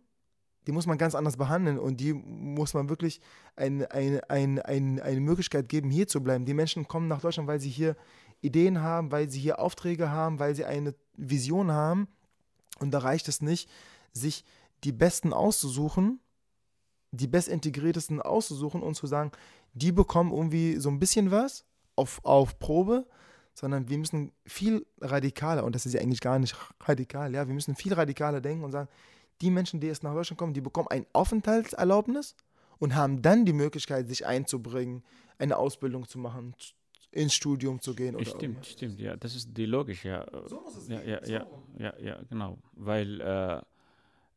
[0.67, 3.21] die muss man ganz anders behandeln und die muss man wirklich
[3.57, 6.45] eine, eine, eine, eine, eine Möglichkeit geben, hier zu bleiben.
[6.45, 7.97] Die Menschen kommen nach Deutschland, weil sie hier
[8.43, 12.09] Ideen haben, weil sie hier Aufträge haben, weil sie eine Vision haben.
[12.79, 13.69] Und da reicht es nicht,
[14.13, 14.45] sich
[14.85, 16.21] die Besten auszusuchen,
[17.13, 19.33] die bestintegriertesten auszusuchen und zu sagen,
[19.75, 21.65] die bekommen irgendwie so ein bisschen was
[21.97, 23.07] auf, auf Probe,
[23.55, 27.55] sondern wir müssen viel radikaler, und das ist ja eigentlich gar nicht radikal, ja, wir
[27.55, 28.89] müssen viel radikaler denken und sagen,
[29.41, 32.37] die Menschen, die jetzt nach Deutschland kommen, die bekommen ein Aufenthaltserlaubnis
[32.79, 35.03] und haben dann die Möglichkeit, sich einzubringen,
[35.39, 36.55] eine Ausbildung zu machen,
[37.11, 38.15] ins Studium zu gehen.
[38.15, 38.69] Oder stimmt, irgendwas.
[38.69, 40.27] stimmt, ja, das ist die Logik, ja.
[40.47, 41.47] So muss es ja, ja, ja,
[41.79, 43.61] ja, ja, genau, weil äh,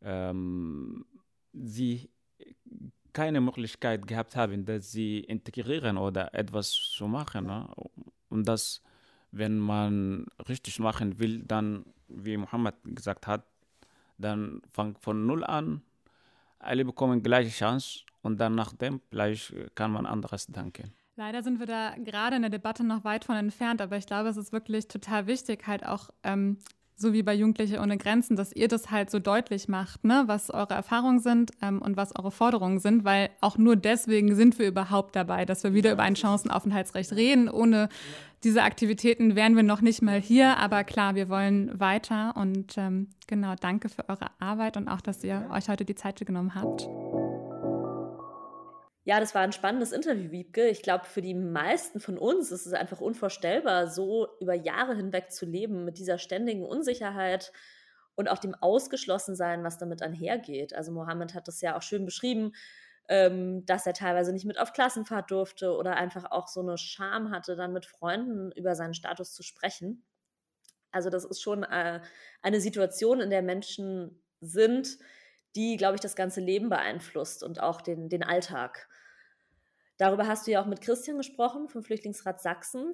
[0.02, 1.06] ähm,
[1.54, 2.10] sie
[3.14, 7.46] keine Möglichkeit gehabt haben, dass sie integrieren oder etwas zu machen.
[7.46, 7.68] Ne?
[8.30, 8.82] Und das,
[9.32, 13.46] wenn man richtig machen will, dann, wie Mohammed gesagt hat,
[14.18, 15.82] dann fängt von null an,
[16.60, 20.94] alle bekommen gleiche Chance und dann nach dem gleich kann man anderes denken.
[21.16, 24.30] Leider sind wir da gerade in der Debatte noch weit von entfernt, aber ich glaube,
[24.30, 26.58] es ist wirklich total wichtig, halt auch ähm,
[26.96, 30.50] so wie bei Jugendliche ohne Grenzen, dass ihr das halt so deutlich macht, ne, was
[30.50, 34.68] eure Erfahrungen sind ähm, und was eure Forderungen sind, weil auch nur deswegen sind wir
[34.68, 37.50] überhaupt dabei, dass wir wieder über ein Chancenaufenthaltsrecht reden.
[37.50, 37.90] Ohne
[38.44, 43.08] diese Aktivitäten wären wir noch nicht mal hier, aber klar, wir wollen weiter und ähm,
[43.28, 46.88] genau, danke für eure Arbeit und auch, dass ihr euch heute die Zeit genommen habt.
[49.06, 50.70] Ja, das war ein spannendes Interview, Wiebke.
[50.70, 55.32] Ich glaube, für die meisten von uns ist es einfach unvorstellbar, so über Jahre hinweg
[55.32, 57.52] zu leben mit dieser ständigen Unsicherheit
[58.16, 60.74] und auch dem Ausgeschlossensein, was damit einhergeht.
[60.74, 62.54] Also Mohammed hat das ja auch schön beschrieben,
[63.10, 67.32] ähm, dass er teilweise nicht mit auf Klassenfahrt durfte oder einfach auch so eine Scham
[67.32, 70.06] hatte, dann mit Freunden über seinen Status zu sprechen.
[70.92, 72.00] Also das ist schon äh,
[72.42, 74.98] eine Situation, in der Menschen sind,
[75.56, 78.88] die, glaube ich, das ganze Leben beeinflusst und auch den, den Alltag.
[80.04, 82.94] Darüber hast du ja auch mit Christian gesprochen vom Flüchtlingsrat Sachsen.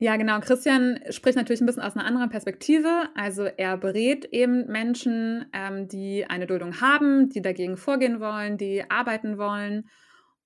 [0.00, 0.40] Ja, genau.
[0.40, 3.08] Christian spricht natürlich ein bisschen aus einer anderen Perspektive.
[3.14, 8.90] Also er berät eben Menschen, ähm, die eine Duldung haben, die dagegen vorgehen wollen, die
[8.90, 9.88] arbeiten wollen.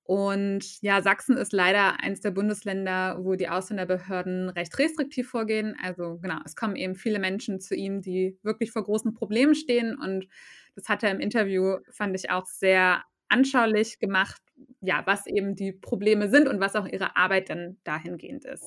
[0.02, 5.78] Und ja, Sachsen ist leider eines der Bundesländer, wo die Ausländerbehörden recht restriktiv vorgehen.
[5.82, 9.96] Also genau, es kommen eben viele Menschen zu ihm, die wirklich vor großen Problemen stehen.
[9.98, 10.26] Und
[10.74, 14.42] das hat er im Interview, fand ich auch sehr anschaulich gemacht,
[14.80, 18.66] ja, was eben die Probleme sind und was auch ihre Arbeit dann dahingehend ist.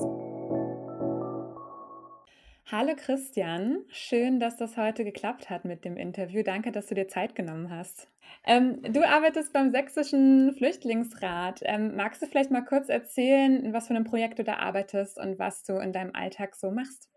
[2.72, 6.42] Hallo Christian, schön, dass das heute geklappt hat mit dem Interview.
[6.44, 8.08] Danke, dass du dir Zeit genommen hast.
[8.46, 11.60] Ähm, du arbeitest beim Sächsischen Flüchtlingsrat.
[11.64, 15.38] Ähm, magst du vielleicht mal kurz erzählen, was für ein Projekt du da arbeitest und
[15.38, 17.10] was du in deinem Alltag so machst?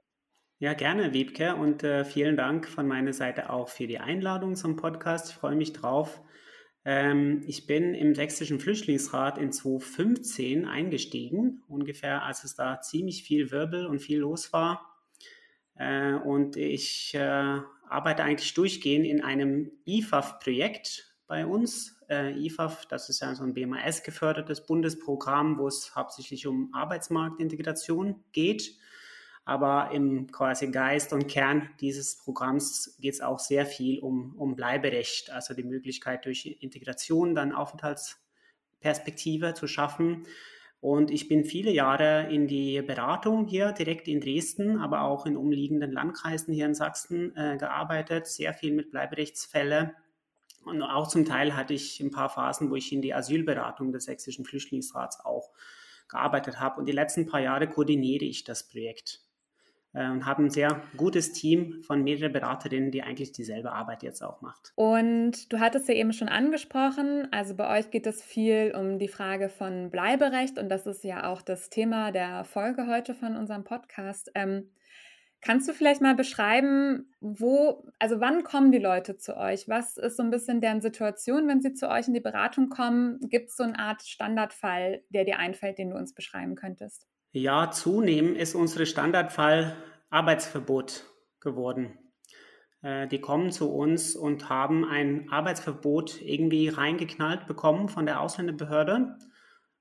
[0.58, 4.76] Ja, gerne, Wiebke, und äh, vielen Dank von meiner Seite auch für die Einladung zum
[4.76, 5.30] Podcast.
[5.30, 6.20] Ich freue mich drauf.
[6.88, 13.50] Ähm, ich bin im Sächsischen Flüchtlingsrat in 2015 eingestiegen, ungefähr als es da ziemlich viel
[13.50, 14.96] Wirbel und viel los war.
[15.74, 22.00] Äh, und ich äh, arbeite eigentlich durchgehend in einem IFAF-Projekt bei uns.
[22.08, 28.76] Äh, IFAF, das ist ja so ein BMAS-gefördertes Bundesprogramm, wo es hauptsächlich um Arbeitsmarktintegration geht.
[29.48, 34.56] Aber im quasi Geist und Kern dieses Programms geht es auch sehr viel um, um
[34.56, 40.26] Bleiberecht, also die Möglichkeit durch Integration dann Aufenthaltsperspektive zu schaffen.
[40.80, 45.36] Und ich bin viele Jahre in die Beratung hier direkt in Dresden, aber auch in
[45.36, 49.94] umliegenden Landkreisen hier in Sachsen äh, gearbeitet, sehr viel mit Bleiberechtsfälle.
[50.64, 54.06] Und auch zum Teil hatte ich ein paar Phasen, wo ich in die Asylberatung des
[54.06, 55.52] Sächsischen Flüchtlingsrats auch
[56.08, 56.80] gearbeitet habe.
[56.80, 59.20] Und die letzten paar Jahre koordiniere ich das Projekt
[59.96, 64.42] und haben ein sehr gutes Team von mehreren Beraterinnen, die eigentlich dieselbe Arbeit jetzt auch
[64.42, 64.72] macht.
[64.74, 69.08] Und du hattest ja eben schon angesprochen, also bei euch geht es viel um die
[69.08, 73.64] Frage von Bleiberecht und das ist ja auch das Thema der Folge heute von unserem
[73.64, 74.30] Podcast.
[74.34, 74.68] Ähm,
[75.46, 79.68] Kannst du vielleicht mal beschreiben, wo, also wann kommen die Leute zu euch?
[79.68, 83.20] Was ist so ein bisschen deren Situation, wenn sie zu euch in die Beratung kommen?
[83.28, 87.06] Gibt es so eine Art Standardfall, der dir einfällt, den du uns beschreiben könntest?
[87.38, 89.76] Ja, zunehmend ist unsere Standardfall
[90.08, 91.04] Arbeitsverbot
[91.38, 91.98] geworden.
[92.80, 99.18] Äh, die kommen zu uns und haben ein Arbeitsverbot irgendwie reingeknallt bekommen von der Ausländerbehörde.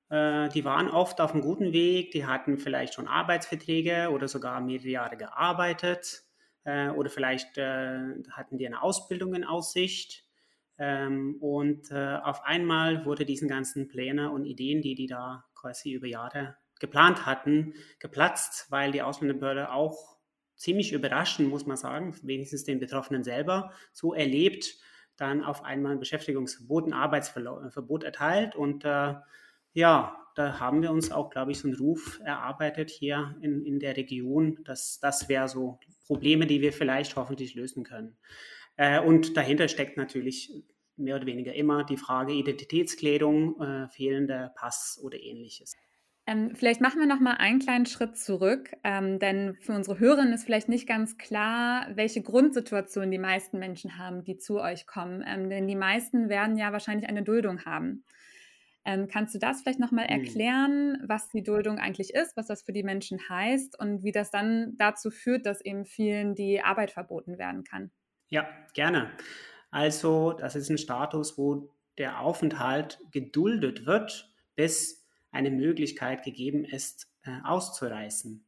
[0.10, 4.60] Äh, die waren oft auf einem guten Weg, die hatten vielleicht schon Arbeitsverträge oder sogar
[4.60, 6.24] mehrere Jahre gearbeitet
[6.66, 10.26] äh, oder vielleicht hatten die eine Ausbildung in Aussicht.
[10.78, 16.08] Ähm, und auf einmal wurde diesen ganzen Pläne und Ideen, die die da quasi über
[16.08, 20.18] Jahre geplant hatten, geplatzt, weil die Ausländerbehörde auch
[20.56, 24.78] ziemlich überraschend, muss man sagen, wenigstens den Betroffenen selber, so erlebt,
[25.18, 28.56] dann auf einmal ein Beschäftigungsverbot, ein Arbeitsverbot erteilt.
[28.56, 29.16] Und äh,
[29.74, 33.80] ja, da haben wir uns auch, glaube ich, so einen Ruf erarbeitet hier in, in
[33.80, 38.18] der Region, dass das wäre so Probleme, die wir vielleicht hoffentlich lösen können.
[38.76, 40.52] Äh, und dahinter steckt natürlich
[40.98, 45.74] mehr oder weniger immer die Frage Identitätsklärung, äh, fehlender Pass oder ähnliches.
[46.28, 50.34] Ähm, vielleicht machen wir noch mal einen kleinen Schritt zurück, ähm, denn für unsere Hörerinnen
[50.34, 55.24] ist vielleicht nicht ganz klar, welche Grundsituation die meisten Menschen haben, die zu euch kommen.
[55.28, 58.04] Ähm, denn die meisten werden ja wahrscheinlich eine Duldung haben.
[58.86, 60.22] Ähm, kannst du das vielleicht noch mal hm.
[60.22, 64.32] erklären, was die Duldung eigentlich ist, was das für die Menschen heißt und wie das
[64.32, 67.92] dann dazu führt, dass eben vielen die Arbeit verboten werden kann?
[68.30, 69.12] Ja, gerne.
[69.70, 75.05] Also, das ist ein Status, wo der Aufenthalt geduldet wird, bis
[75.36, 78.46] eine Möglichkeit gegeben ist, äh, auszureißen.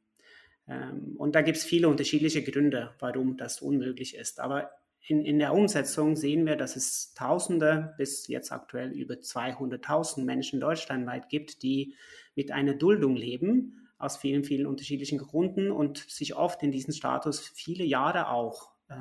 [0.68, 4.40] Ähm, und da gibt es viele unterschiedliche Gründe, warum das unmöglich ist.
[4.40, 4.72] Aber
[5.08, 10.60] in, in der Umsetzung sehen wir, dass es Tausende bis jetzt aktuell über 200.000 Menschen
[10.60, 11.96] deutschlandweit gibt, die
[12.36, 17.40] mit einer Duldung leben, aus vielen, vielen unterschiedlichen Gründen und sich oft in diesen Status
[17.40, 18.96] viele Jahre auch äh,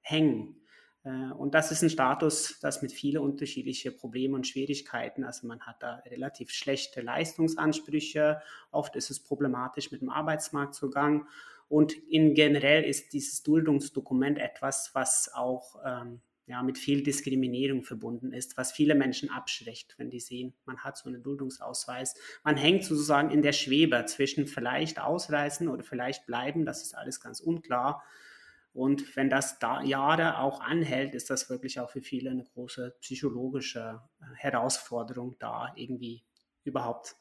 [0.00, 0.60] hängen.
[1.04, 5.60] Äh, und das ist ein Status, das mit vielen unterschiedlichen Problemen und Schwierigkeiten, also man
[5.60, 8.40] hat da relativ schlechte Leistungsansprüche,
[8.70, 11.26] oft ist es problematisch mit dem Arbeitsmarktzugang
[11.68, 18.32] und in generell ist dieses Duldungsdokument etwas, was auch ähm, ja, mit viel Diskriminierung verbunden
[18.32, 22.14] ist, was viele Menschen abschreckt, wenn die sehen, man hat so einen Duldungsausweis.
[22.42, 27.20] Man hängt sozusagen in der Schwebe zwischen vielleicht ausreisen oder vielleicht bleiben, das ist alles
[27.20, 28.02] ganz unklar.
[28.74, 32.96] Und wenn das da Jahre auch anhält, ist das wirklich auch für viele eine große
[33.00, 36.24] psychologische äh, Herausforderung, da irgendwie
[36.64, 37.14] überhaupt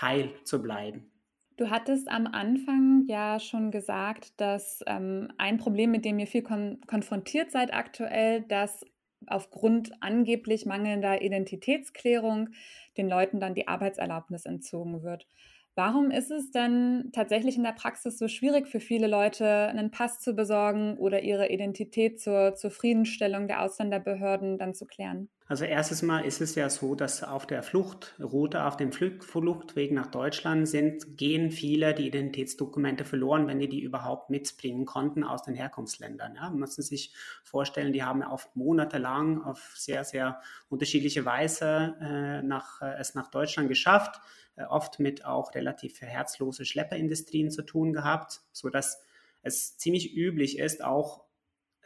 [0.00, 1.10] heil zu bleiben.
[1.56, 6.42] Du hattest am Anfang ja schon gesagt, dass ähm, ein Problem, mit dem ihr viel
[6.42, 8.86] kon konfrontiert seid aktuell, dass
[9.26, 12.50] aufgrund angeblich mangelnder Identitätsklärung
[12.96, 15.26] den Leuten dann die Arbeitserlaubnis entzogen wird.
[15.74, 20.20] Warum ist es denn tatsächlich in der Praxis so schwierig für viele Leute, einen Pass
[20.20, 25.28] zu besorgen oder ihre Identität zur Zufriedenstellung der Ausländerbehörden dann zu klären?
[25.50, 30.06] Also erstes Mal ist es ja so, dass auf der Fluchtroute, auf dem Fluchtweg nach
[30.06, 35.56] Deutschland sind, gehen viele die Identitätsdokumente verloren, wenn die die überhaupt mitbringen konnten aus den
[35.56, 36.36] Herkunftsländern.
[36.36, 42.42] Ja, man muss sich vorstellen, die haben oft monatelang auf sehr, sehr unterschiedliche Weise äh,
[42.42, 44.20] nach, äh, es nach Deutschland geschafft,
[44.54, 49.02] äh, oft mit auch relativ herzlose Schlepperindustrien zu tun gehabt, sodass
[49.42, 51.24] es ziemlich üblich ist, auch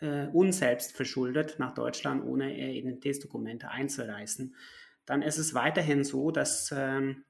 [0.01, 4.55] äh, unselbst verschuldet nach Deutschland, ohne Identitätsdokumente einzureißen.
[5.07, 7.25] Dann ist es weiterhin so, dass ähm,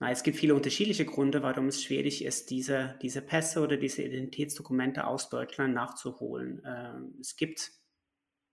[0.00, 4.02] na, es gibt viele unterschiedliche Gründe, warum es schwierig ist, diese, diese Pässe oder diese
[4.02, 6.60] Identitätsdokumente aus Deutschland nachzuholen.
[6.66, 7.72] Ähm, es gibt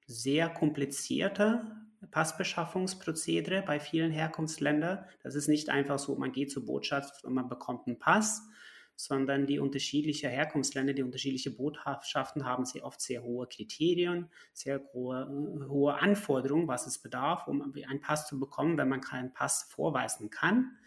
[0.05, 1.75] sehr komplizierte
[2.11, 5.05] Passbeschaffungsprozedere bei vielen Herkunftsländern.
[5.23, 8.47] Das ist nicht einfach so, man geht zur Botschaft und man bekommt einen Pass,
[8.95, 15.21] sondern die unterschiedlichen Herkunftsländer, die unterschiedliche Botschaften haben sehr oft sehr hohe Kriterien, sehr hohe,
[15.21, 19.67] äh, hohe Anforderungen, was es bedarf, um einen Pass zu bekommen, wenn man keinen Pass
[19.69, 20.77] vorweisen kann.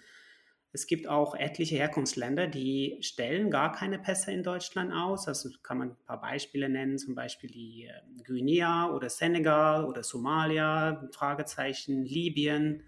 [0.75, 5.29] Es gibt auch etliche Herkunftsländer, die stellen gar keine Pässe in Deutschland aus.
[5.29, 10.03] Also kann man ein paar Beispiele nennen, zum Beispiel die äh, Guinea oder Senegal oder
[10.03, 12.83] Somalia, Fragezeichen, Libyen,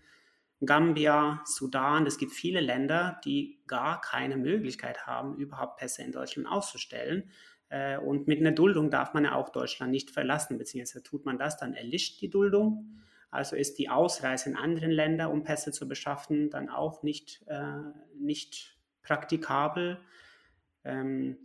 [0.64, 2.06] Gambia, Sudan.
[2.06, 7.30] Es gibt viele Länder, die gar keine Möglichkeit haben, überhaupt Pässe in Deutschland auszustellen.
[7.68, 11.38] Äh, und mit einer Duldung darf man ja auch Deutschland nicht verlassen, beziehungsweise tut man
[11.38, 13.00] das, dann erlischt die Duldung.
[13.30, 17.82] Also ist die Ausreise in anderen Länder, um Pässe zu beschaffen, dann auch nicht, äh,
[18.18, 19.98] nicht praktikabel.
[20.84, 21.36] Ähm,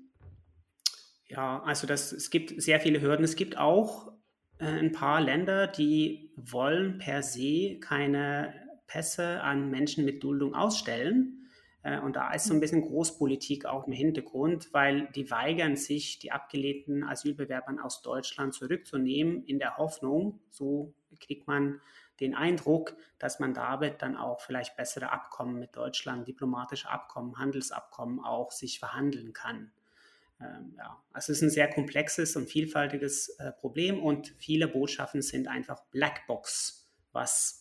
[1.28, 3.26] ja, also das, es gibt sehr viele Hürden.
[3.26, 4.14] Es gibt auch
[4.60, 8.54] äh, ein paar Länder, die wollen per se keine
[8.92, 11.48] Pässe an Menschen mit Duldung ausstellen.
[11.84, 16.20] Äh, und da ist so ein bisschen Großpolitik auch im Hintergrund, weil die weigern sich,
[16.20, 21.80] die abgelehnten Asylbewerbern aus Deutschland zurückzunehmen, in der Hoffnung, so kriegt man
[22.20, 28.20] den Eindruck, dass man damit dann auch vielleicht bessere Abkommen mit Deutschland, diplomatische Abkommen, Handelsabkommen
[28.20, 29.72] auch sich verhandeln kann.
[30.42, 35.22] Ähm, ja, also es ist ein sehr komplexes und vielfältiges äh, Problem und viele Botschaften
[35.22, 37.61] sind einfach Blackbox, was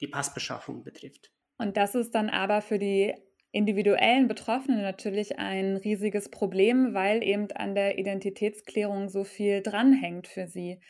[0.00, 1.32] die Passbeschaffung betrifft.
[1.58, 3.14] Und das ist dann aber für die
[3.50, 10.46] individuellen Betroffenen natürlich ein riesiges Problem, weil eben an der Identitätsklärung so viel dranhängt für
[10.46, 10.80] sie.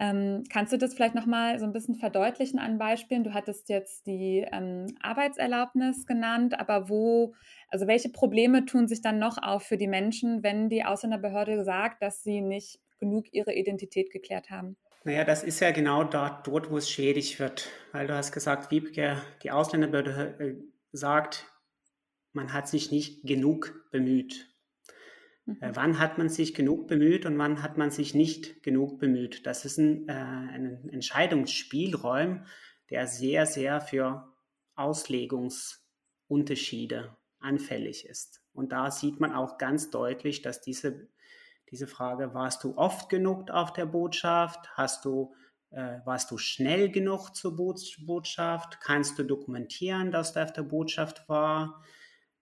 [0.00, 3.24] Ähm, kannst du das vielleicht nochmal so ein bisschen verdeutlichen an Beispielen?
[3.24, 7.34] Du hattest jetzt die ähm, Arbeitserlaubnis genannt, aber wo,
[7.68, 12.00] also welche Probleme tun sich dann noch auf für die Menschen, wenn die Ausländerbehörde sagt,
[12.00, 14.76] dass sie nicht genug ihre Identität geklärt haben?
[15.04, 17.70] Naja, das ist ja genau dort, dort, wo es schwierig wird.
[17.92, 20.56] Weil du hast gesagt, Wiebke, die Ausländerbehörde äh,
[20.92, 21.46] sagt,
[22.32, 24.54] man hat sich nicht genug bemüht.
[25.46, 25.56] Mhm.
[25.60, 29.46] Äh, wann hat man sich genug bemüht und wann hat man sich nicht genug bemüht?
[29.46, 32.44] Das ist ein, äh, ein Entscheidungsspielraum,
[32.90, 34.30] der sehr, sehr für
[34.74, 38.42] Auslegungsunterschiede anfällig ist.
[38.52, 41.08] Und da sieht man auch ganz deutlich, dass diese
[41.70, 44.70] diese Frage, warst du oft genug auf der Botschaft?
[44.74, 45.34] Hast du,
[45.70, 48.80] äh, warst du schnell genug zur Botschaft?
[48.80, 51.82] Kannst du dokumentieren, dass du auf der Botschaft war?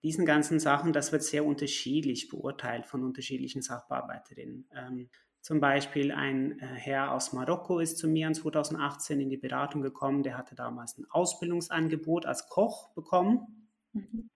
[0.03, 4.69] Diesen ganzen Sachen, das wird sehr unterschiedlich beurteilt von unterschiedlichen Sachbearbeiterinnen.
[4.75, 5.11] Ähm,
[5.47, 9.81] zum Beispiel ein äh, Herr aus Marokko ist zu mir in 2018 in die Beratung
[9.81, 13.69] gekommen, der hatte damals ein Ausbildungsangebot als Koch bekommen.
[13.93, 14.29] Mhm.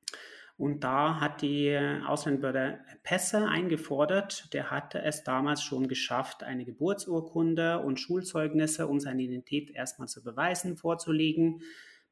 [0.61, 1.75] Und da hat die
[2.07, 4.53] Ausländerbehörde Pässe eingefordert.
[4.53, 10.23] Der hatte es damals schon geschafft, eine Geburtsurkunde und Schulzeugnisse, um seine Identität erstmal zu
[10.23, 11.63] beweisen, vorzulegen.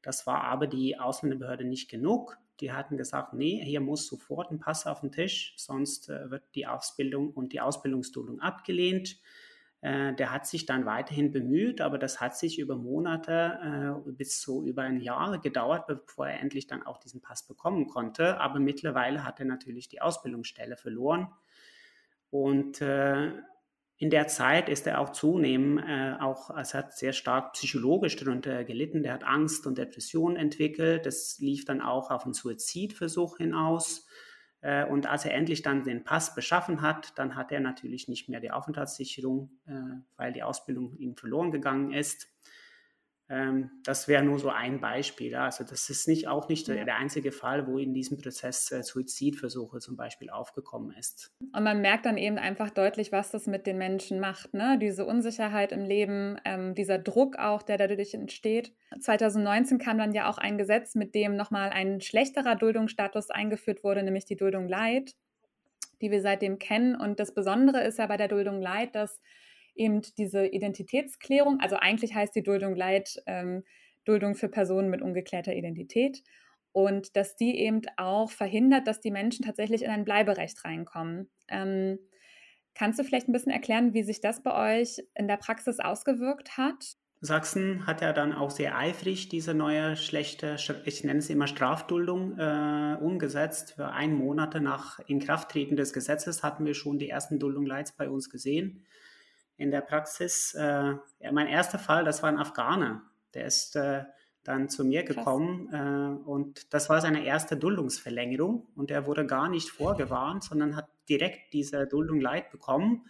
[0.01, 2.39] Das war aber die Ausländerbehörde nicht genug.
[2.59, 6.43] Die hatten gesagt, nee, hier muss sofort ein Pass auf den Tisch, sonst äh, wird
[6.55, 9.19] die Ausbildung und die Ausbildungsdulung abgelehnt.
[9.81, 14.41] Äh, der hat sich dann weiterhin bemüht, aber das hat sich über Monate äh, bis
[14.41, 18.39] so über ein Jahr gedauert, bevor er endlich dann auch diesen Pass bekommen konnte.
[18.39, 21.29] Aber mittlerweile hat er natürlich die Ausbildungsstelle verloren.
[22.29, 23.31] Und äh,
[24.01, 28.63] in der Zeit ist er auch zunehmend, äh, auch, also hat sehr stark psychologisch darunter
[28.63, 29.03] gelitten.
[29.03, 31.05] Der hat Angst und Depressionen entwickelt.
[31.05, 34.07] Das lief dann auch auf einen Suizidversuch hinaus.
[34.61, 38.29] Äh, und als er endlich dann den Pass beschaffen hat, dann hat er natürlich nicht
[38.29, 39.71] mehr die Aufenthaltssicherung, äh,
[40.17, 42.27] weil die Ausbildung ihm verloren gegangen ist.
[43.29, 45.35] Ähm, das wäre nur so ein Beispiel.
[45.35, 46.83] Also das ist nicht auch nicht ja.
[46.83, 51.31] der einzige Fall, wo in diesem Prozess äh, Suizidversuche zum Beispiel aufgekommen ist.
[51.53, 54.55] Und man merkt dann eben einfach deutlich, was das mit den Menschen macht.
[54.55, 54.79] Ne?
[54.81, 58.73] Diese Unsicherheit im Leben, ähm, dieser Druck auch, der dadurch entsteht.
[58.99, 64.01] 2019 kam dann ja auch ein Gesetz, mit dem nochmal ein schlechterer Duldungsstatus eingeführt wurde,
[64.01, 65.13] nämlich die Duldung Leid,
[66.01, 66.95] die wir seitdem kennen.
[66.95, 69.21] Und das Besondere ist ja bei der Duldung Leid, dass
[69.79, 73.63] eben diese Identitätsklärung, also eigentlich heißt die Duldung Leid ähm,
[74.05, 76.23] Duldung für Personen mit ungeklärter Identität
[76.71, 81.29] und dass die eben auch verhindert, dass die Menschen tatsächlich in ein Bleiberecht reinkommen.
[81.47, 81.99] Ähm,
[82.75, 86.57] kannst du vielleicht ein bisschen erklären, wie sich das bei euch in der Praxis ausgewirkt
[86.57, 86.95] hat?
[87.21, 90.55] Sachsen hat ja dann auch sehr eifrig diese neue schlechte,
[90.85, 93.73] ich nenne es immer Strafduldung, äh, umgesetzt.
[93.73, 98.29] Für einen Monat nach Inkrafttreten des Gesetzes hatten wir schon die ersten Duldung-Leits bei uns
[98.29, 98.85] gesehen.
[99.59, 103.03] In der Praxis, äh, ja, mein erster Fall, das war ein Afghaner.
[103.33, 104.05] Der ist äh,
[104.45, 109.49] dann zu mir gekommen äh, und das war seine erste Duldungsverlängerung und er wurde gar
[109.49, 113.05] nicht vorgewarnt, sondern hat direkt diese Duldung Leid bekommen,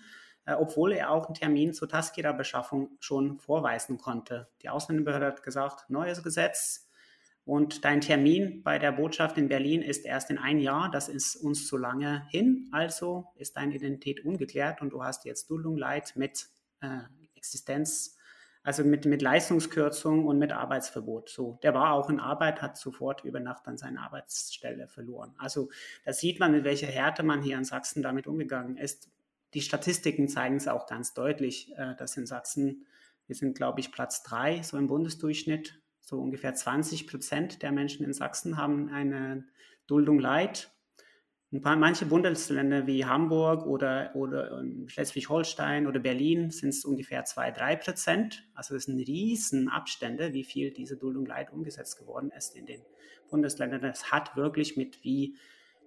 [0.45, 4.50] äh, obwohl er auch einen Termin zur Taskira-Beschaffung schon vorweisen konnte.
[4.64, 6.88] Die Ausländerbehörde hat gesagt, neues Gesetz
[7.50, 11.36] und dein Termin bei der Botschaft in Berlin ist erst in ein Jahr, das ist
[11.36, 16.14] uns zu lange hin, also ist deine Identität ungeklärt und du hast jetzt Duldung Leid
[16.16, 16.47] mit
[16.82, 17.00] äh,
[17.34, 18.18] Existenz
[18.62, 21.30] also mit, mit Leistungskürzung und mit Arbeitsverbot.
[21.30, 25.34] So, der war auch in Arbeit, hat sofort über Nacht dann seine Arbeitsstelle verloren.
[25.39, 25.70] Also
[26.06, 29.10] da sieht man, mit welcher Härte man hier in Sachsen damit umgegangen ist.
[29.56, 32.86] Die Statistiken zeigen es auch ganz deutlich, äh, dass in Sachsen,
[33.26, 35.80] wir sind, glaube ich, Platz drei, so im Bundesdurchschnitt.
[36.10, 39.45] So ungefähr 20 Prozent der Menschen in Sachsen haben eine
[39.86, 40.72] Duldung Leid
[41.51, 47.26] ein paar, manche Bundesländer wie Hamburg oder, oder ähm, Schleswig-Holstein oder Berlin sind es ungefähr
[47.26, 48.47] 2, 3 Prozent.
[48.53, 52.84] Also das sind riesen Abstände, wie viel diese Duldung Leid umgesetzt geworden ist in den
[53.32, 53.82] Bundesländern.
[53.82, 55.38] Das hat wirklich mit, wie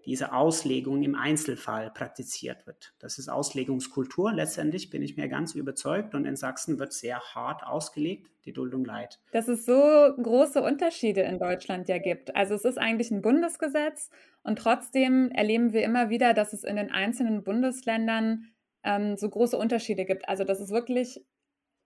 [0.04, 2.94] diese Auslegung im Einzelfall praktiziert wird.
[2.98, 4.32] Das ist Auslegungskultur.
[4.32, 6.14] Letztendlich bin ich mir ganz überzeugt.
[6.14, 9.20] Und in Sachsen wird sehr hart ausgelegt, die Duldung Leid.
[9.32, 12.34] Dass es so große Unterschiede in Deutschland ja gibt.
[12.34, 14.10] Also es ist eigentlich ein Bundesgesetz
[14.42, 18.46] und trotzdem erleben wir immer wieder, dass es in den einzelnen Bundesländern
[18.82, 20.28] ähm, so große Unterschiede gibt.
[20.28, 21.24] Also dass es wirklich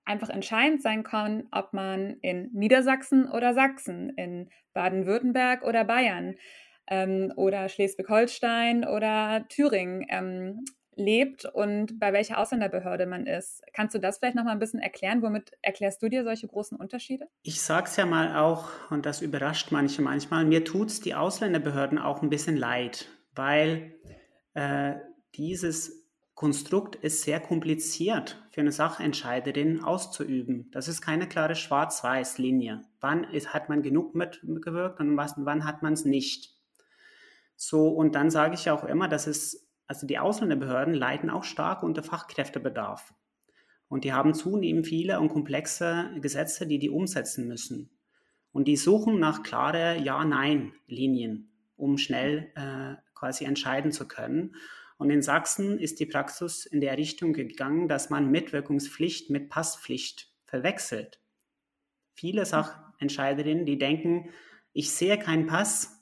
[0.06, 6.36] einfach entscheidend sein kann, ob man in Niedersachsen oder Sachsen, in Baden-Württemberg oder Bayern
[6.88, 10.64] ähm, oder Schleswig-Holstein oder Thüringen ähm,
[10.96, 13.62] lebt und bei welcher Ausländerbehörde man ist.
[13.72, 15.22] Kannst du das vielleicht noch mal ein bisschen erklären?
[15.22, 17.26] Womit erklärst du dir solche großen Unterschiede?
[17.42, 21.14] Ich sage es ja mal auch, und das überrascht manche manchmal, mir tut es die
[21.14, 23.94] Ausländerbehörden auch ein bisschen leid, weil
[24.54, 24.94] äh,
[25.34, 30.70] dieses Konstrukt ist sehr kompliziert für eine Sachentscheiderin auszuüben.
[30.70, 32.82] Das ist keine klare Schwarz-Weiß-Linie.
[33.00, 36.55] Wann ist, hat man genug mitgewirkt und was, wann hat man es nicht?
[37.68, 41.82] So, und dann sage ich auch immer, dass es, also die Ausländerbehörden leiden auch stark
[41.82, 43.12] unter Fachkräftebedarf.
[43.88, 47.90] Und die haben zunehmend viele und komplexe Gesetze, die die umsetzen müssen.
[48.52, 54.54] Und die suchen nach klare Ja-Nein-Linien, um schnell äh, quasi entscheiden zu können.
[54.96, 60.30] Und in Sachsen ist die Praxis in der Richtung gegangen, dass man Mitwirkungspflicht mit Passpflicht
[60.44, 61.18] verwechselt.
[62.14, 64.30] Viele Sachentscheiderinnen, die denken,
[64.72, 65.95] ich sehe keinen Pass,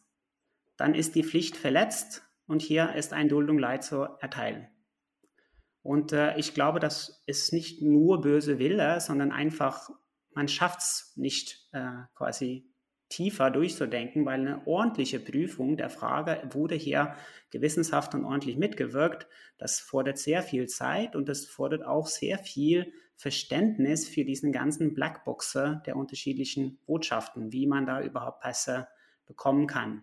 [0.76, 4.68] dann ist die Pflicht verletzt und hier ist ein Duldung Leid zu erteilen.
[5.82, 9.90] Und äh, ich glaube, das ist nicht nur böse Wille, sondern einfach,
[10.34, 12.70] man schafft es nicht äh, quasi
[13.10, 17.14] tiefer durchzudenken, weil eine ordentliche Prüfung der Frage, wurde hier
[17.50, 19.26] gewissenshaft und ordentlich mitgewirkt,
[19.58, 24.94] das fordert sehr viel Zeit und das fordert auch sehr viel Verständnis für diesen ganzen
[24.94, 28.88] Blackboxer der unterschiedlichen Botschaften, wie man da überhaupt Pässe
[29.26, 30.02] bekommen kann.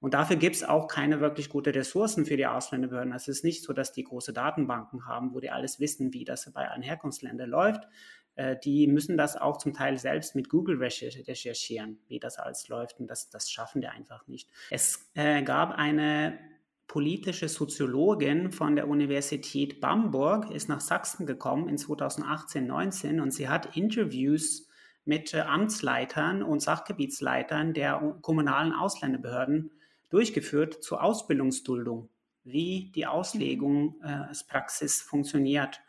[0.00, 3.12] Und dafür gibt es auch keine wirklich gute Ressourcen für die Ausländerbehörden.
[3.12, 6.50] Es ist nicht so, dass die große Datenbanken haben, wo die alles wissen, wie das
[6.52, 7.88] bei allen Herkunftsländern läuft.
[8.36, 13.00] Äh, die müssen das auch zum Teil selbst mit Google recherchieren, wie das alles läuft.
[13.00, 14.50] Und das, das schaffen die einfach nicht.
[14.70, 16.38] Es äh, gab eine
[16.86, 23.48] politische Soziologin von der Universität Bamberg, ist nach Sachsen gekommen in 2018, 19 und sie
[23.48, 24.68] hat Interviews
[25.04, 29.72] mit äh, Amtsleitern und Sachgebietsleitern der kommunalen Ausländerbehörden
[30.10, 32.08] durchgeführt zur Ausbildungsduldung,
[32.44, 35.80] wie die Auslegungspraxis äh, funktioniert.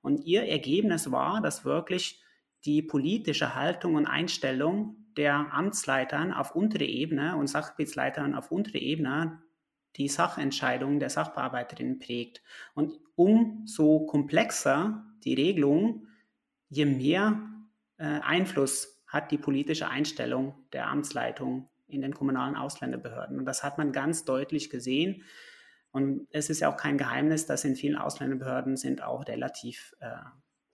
[0.00, 2.22] Und ihr Ergebnis war, dass wirklich
[2.64, 9.42] die politische Haltung und Einstellung der Amtsleitern auf untere Ebene und Sachgebietsleitern auf untere Ebene
[9.96, 12.42] die Sachentscheidungen der Sachbearbeiterinnen prägt.
[12.74, 16.08] Und umso komplexer die Regelung,
[16.68, 17.40] je mehr
[17.98, 23.38] äh, Einfluss hat die politische Einstellung der Amtsleitung in den kommunalen Ausländerbehörden.
[23.38, 25.22] Und das hat man ganz deutlich gesehen.
[25.90, 30.16] Und es ist ja auch kein Geheimnis, dass in vielen Ausländerbehörden sind auch relativ äh,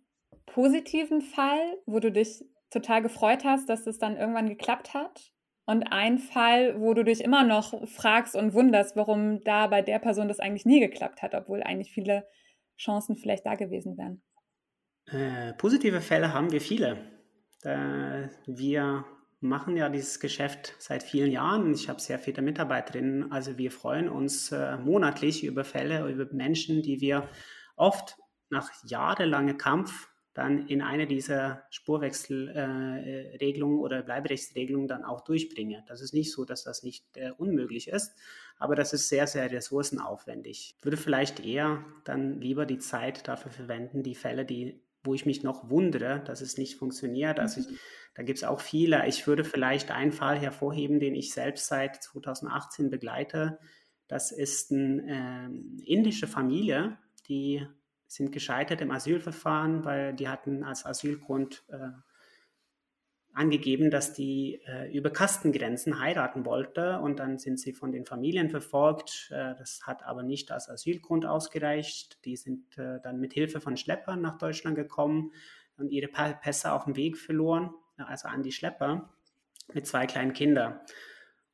[0.46, 5.32] positiven Fall, wo du dich total gefreut hast, dass es dann irgendwann geklappt hat?
[5.66, 9.98] Und einen Fall, wo du dich immer noch fragst und wunderst, warum da bei der
[9.98, 12.28] Person das eigentlich nie geklappt hat, obwohl eigentlich viele
[12.78, 14.22] Chancen vielleicht da gewesen wären?
[15.06, 17.13] Äh, positive Fälle haben wir viele.
[17.64, 19.04] Äh, wir
[19.40, 21.74] machen ja dieses Geschäft seit vielen Jahren.
[21.74, 23.30] Ich habe sehr viele Mitarbeiterinnen.
[23.30, 27.28] Also wir freuen uns äh, monatlich über Fälle, über Menschen, die wir
[27.76, 28.16] oft
[28.48, 35.84] nach jahrelangem Kampf dann in eine dieser Spurwechselregelungen äh, oder Bleiberechtsregelungen dann auch durchbringen.
[35.86, 38.16] Das ist nicht so, dass das nicht äh, unmöglich ist,
[38.58, 40.74] aber das ist sehr, sehr ressourcenaufwendig.
[40.76, 45.26] Ich würde vielleicht eher dann lieber die Zeit dafür verwenden, die Fälle, die wo ich
[45.26, 47.38] mich noch wundere, dass es nicht funktioniert.
[47.38, 47.78] Also ich, mhm.
[48.14, 49.06] da gibt es auch viele.
[49.06, 53.58] Ich würde vielleicht einen Fall hervorheben, den ich selbst seit 2018 begleite.
[54.08, 56.98] Das ist eine äh, indische Familie,
[57.28, 57.66] die
[58.06, 61.88] sind gescheitert im Asylverfahren, weil die hatten als Asylgrund äh,
[63.34, 68.48] angegeben, dass die äh, über Kastengrenzen heiraten wollte und dann sind sie von den Familien
[68.48, 69.30] verfolgt.
[69.32, 72.24] Äh, das hat aber nicht als Asylgrund ausgereicht.
[72.24, 75.32] Die sind äh, dann mit Hilfe von Schleppern nach Deutschland gekommen
[75.76, 79.12] und ihre Pässe auf dem Weg verloren, also an die Schlepper
[79.72, 80.78] mit zwei kleinen Kindern.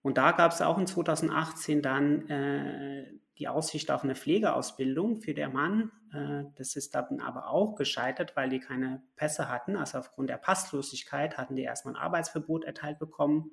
[0.03, 5.34] Und da gab es auch in 2018 dann äh, die Aussicht auf eine Pflegeausbildung für
[5.34, 5.92] den Mann.
[6.12, 9.76] Äh, das ist dann aber auch gescheitert, weil die keine Pässe hatten.
[9.76, 13.51] Also aufgrund der Passlosigkeit hatten die erstmal ein Arbeitsverbot erteilt bekommen,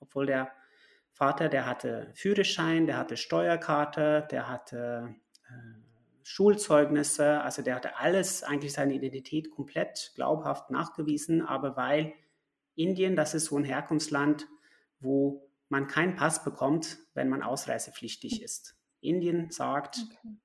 [0.00, 0.50] obwohl der
[1.12, 5.14] Vater, der hatte Führerschein, der hatte Steuerkarte, der hatte
[5.48, 5.86] äh,
[6.22, 12.12] Schulzeugnisse, also der hatte alles, eigentlich seine Identität komplett glaubhaft nachgewiesen, aber weil
[12.74, 14.46] Indien, das ist so ein Herkunftsland,
[15.00, 18.76] wo man keinen Pass bekommt, wenn man ausreisepflichtig ist.
[19.00, 20.36] Indien sagt, okay.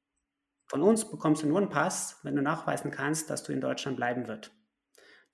[0.67, 3.97] von uns bekommst du nur einen Pass, wenn du nachweisen kannst, dass du in Deutschland
[3.97, 4.51] bleiben wird.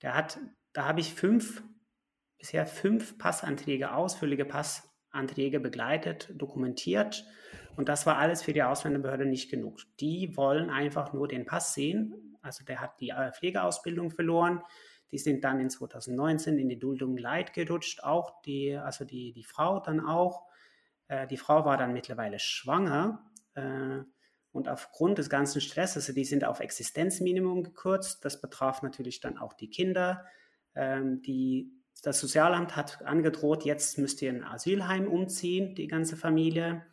[0.02, 0.38] Der hat,
[0.72, 1.62] da habe ich fünf,
[2.38, 7.24] bisher fünf Passanträge, ausführliche Passanträge begleitet, dokumentiert.
[7.76, 9.80] Und das war alles für die Ausländerbehörde nicht genug.
[10.00, 12.36] Die wollen einfach nur den Pass sehen.
[12.42, 14.62] Also der hat die äh, Pflegeausbildung verloren.
[15.12, 19.44] Die sind dann in 2019 in die Duldung Leid gerutscht, auch die, also die, die
[19.44, 20.44] Frau dann auch.
[21.08, 24.00] Äh, die Frau war dann mittlerweile schwanger äh,
[24.52, 28.24] und aufgrund des ganzen Stresses, also die sind auf Existenzminimum gekürzt.
[28.24, 30.24] Das betraf natürlich dann auch die Kinder.
[30.74, 36.16] Ähm, die, das Sozialamt hat angedroht, jetzt müsst ihr in ein Asylheim umziehen, die ganze
[36.16, 36.86] Familie.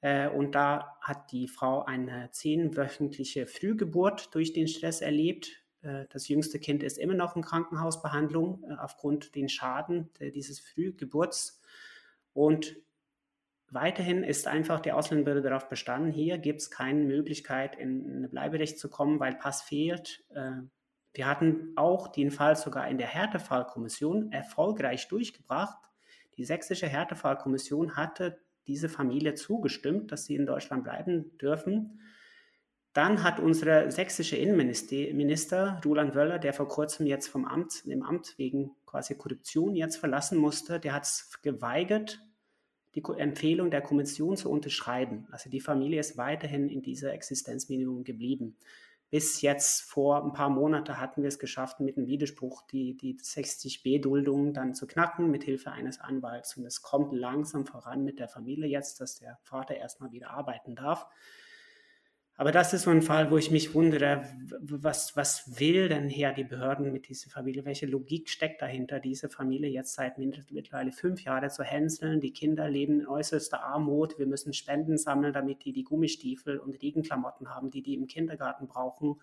[0.00, 5.61] Äh, und da hat die Frau eine zehnwöchentliche Frühgeburt durch den Stress erlebt.
[5.82, 11.60] Äh, das jüngste Kind ist immer noch in Krankenhausbehandlung äh, aufgrund den Schaden dieses Frühgeburts.
[12.32, 12.76] Und
[13.72, 18.78] Weiterhin ist einfach die Ausländerbehörde darauf bestanden, hier gibt es keine Möglichkeit, in eine Bleiberecht
[18.78, 20.22] zu kommen, weil Pass fehlt.
[20.34, 20.60] Äh,
[21.14, 25.78] wir hatten auch den Fall sogar in der Härtefallkommission erfolgreich durchgebracht.
[26.36, 32.02] Die sächsische Härtefallkommission hatte diese Familie zugestimmt, dass sie in Deutschland bleiben dürfen.
[32.92, 38.34] Dann hat unsere sächsische Innenminister Roland Wöller, der vor kurzem jetzt vom Amt, im Amt
[38.36, 42.20] wegen quasi Korruption jetzt verlassen musste, der hat es geweigert,
[42.94, 45.26] die Empfehlung der Kommission zu unterschreiben.
[45.30, 48.56] Also die Familie ist weiterhin in dieser Existenzminimum geblieben.
[49.08, 53.18] Bis jetzt vor ein paar Monaten hatten wir es geschafft, mit einem Widerspruch die, die
[53.18, 56.56] 60b-Duldung dann zu knacken, mit Hilfe eines Anwalts.
[56.56, 60.74] Und es kommt langsam voran mit der Familie jetzt, dass der Vater erstmal wieder arbeiten
[60.74, 61.06] darf.
[62.36, 64.24] Aber das ist so ein Fall, wo ich mich wundere,
[64.60, 67.64] was, was will denn her die Behörden mit dieser Familie?
[67.66, 72.20] Welche Logik steckt dahinter, diese Familie jetzt seit mittlerweile fünf Jahren zu hänseln?
[72.20, 74.18] Die Kinder leben in äußerster Armut.
[74.18, 78.66] Wir müssen Spenden sammeln, damit die die Gummistiefel und Regenklamotten haben, die die im Kindergarten
[78.66, 79.20] brauchen.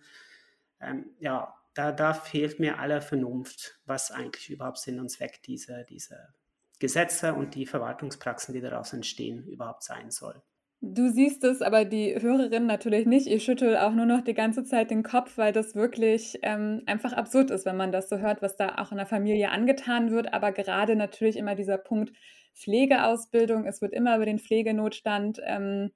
[0.79, 5.83] Ähm, ja, da, da fehlt mir alle Vernunft, was eigentlich überhaupt Sinn und Zweck dieser,
[5.83, 6.33] dieser
[6.77, 10.41] Gesetze und die Verwaltungspraxen, die daraus entstehen, überhaupt sein soll.
[10.81, 13.27] Du siehst es, aber die Hörerin natürlich nicht.
[13.27, 17.11] Ich schüttel auch nur noch die ganze Zeit den Kopf, weil das wirklich ähm, einfach
[17.11, 20.33] absurd ist, wenn man das so hört, was da auch in der Familie angetan wird.
[20.33, 22.13] Aber gerade natürlich immer dieser Punkt
[22.53, 23.65] Pflegeausbildung.
[23.65, 25.91] Es wird immer über den Pflegenotstand ähm,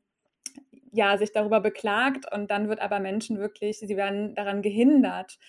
[0.92, 5.40] ja, sich darüber beklagt und dann wird aber Menschen wirklich, sie werden daran gehindert,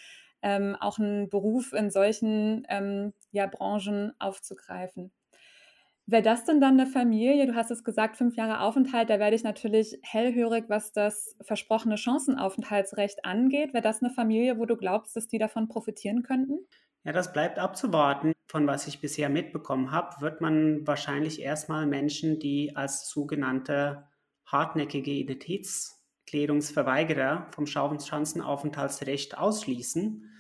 [0.43, 5.13] ähm, auch einen Beruf in solchen ähm, ja, Branchen aufzugreifen.
[6.07, 7.47] Wäre das denn dann eine Familie?
[7.47, 9.09] Du hast es gesagt, fünf Jahre Aufenthalt.
[9.09, 13.73] Da werde ich natürlich hellhörig, was das versprochene Chancenaufenthaltsrecht angeht.
[13.73, 16.59] Wäre das eine Familie, wo du glaubst, dass die davon profitieren könnten?
[17.05, 18.35] Ja, das bleibt abzuwarten.
[18.49, 24.05] Von was ich bisher mitbekommen habe, wird man wahrscheinlich erstmal Menschen, die als sogenannte
[24.45, 30.31] hartnäckige Identitätsklärungsverweigerer vom Schanzenaufenthaltsrecht ausschließen.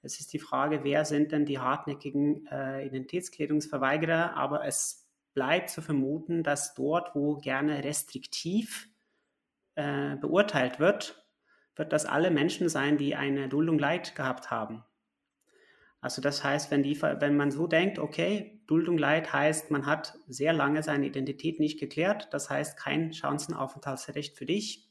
[0.00, 5.82] Es ist die Frage, wer sind denn die hartnäckigen äh, Identitätsklärungsverweigerer, aber es bleibt zu
[5.82, 8.88] vermuten, dass dort, wo gerne restriktiv
[9.74, 11.26] äh, beurteilt wird,
[11.76, 14.84] wird das alle Menschen sein, die eine Duldung Leid gehabt haben.
[16.00, 20.18] Also das heißt, wenn, die, wenn man so denkt, okay, Duldung Leid heißt, man hat
[20.26, 24.90] sehr lange seine Identität nicht geklärt, das heißt kein Chancenaufenthaltsrecht für dich,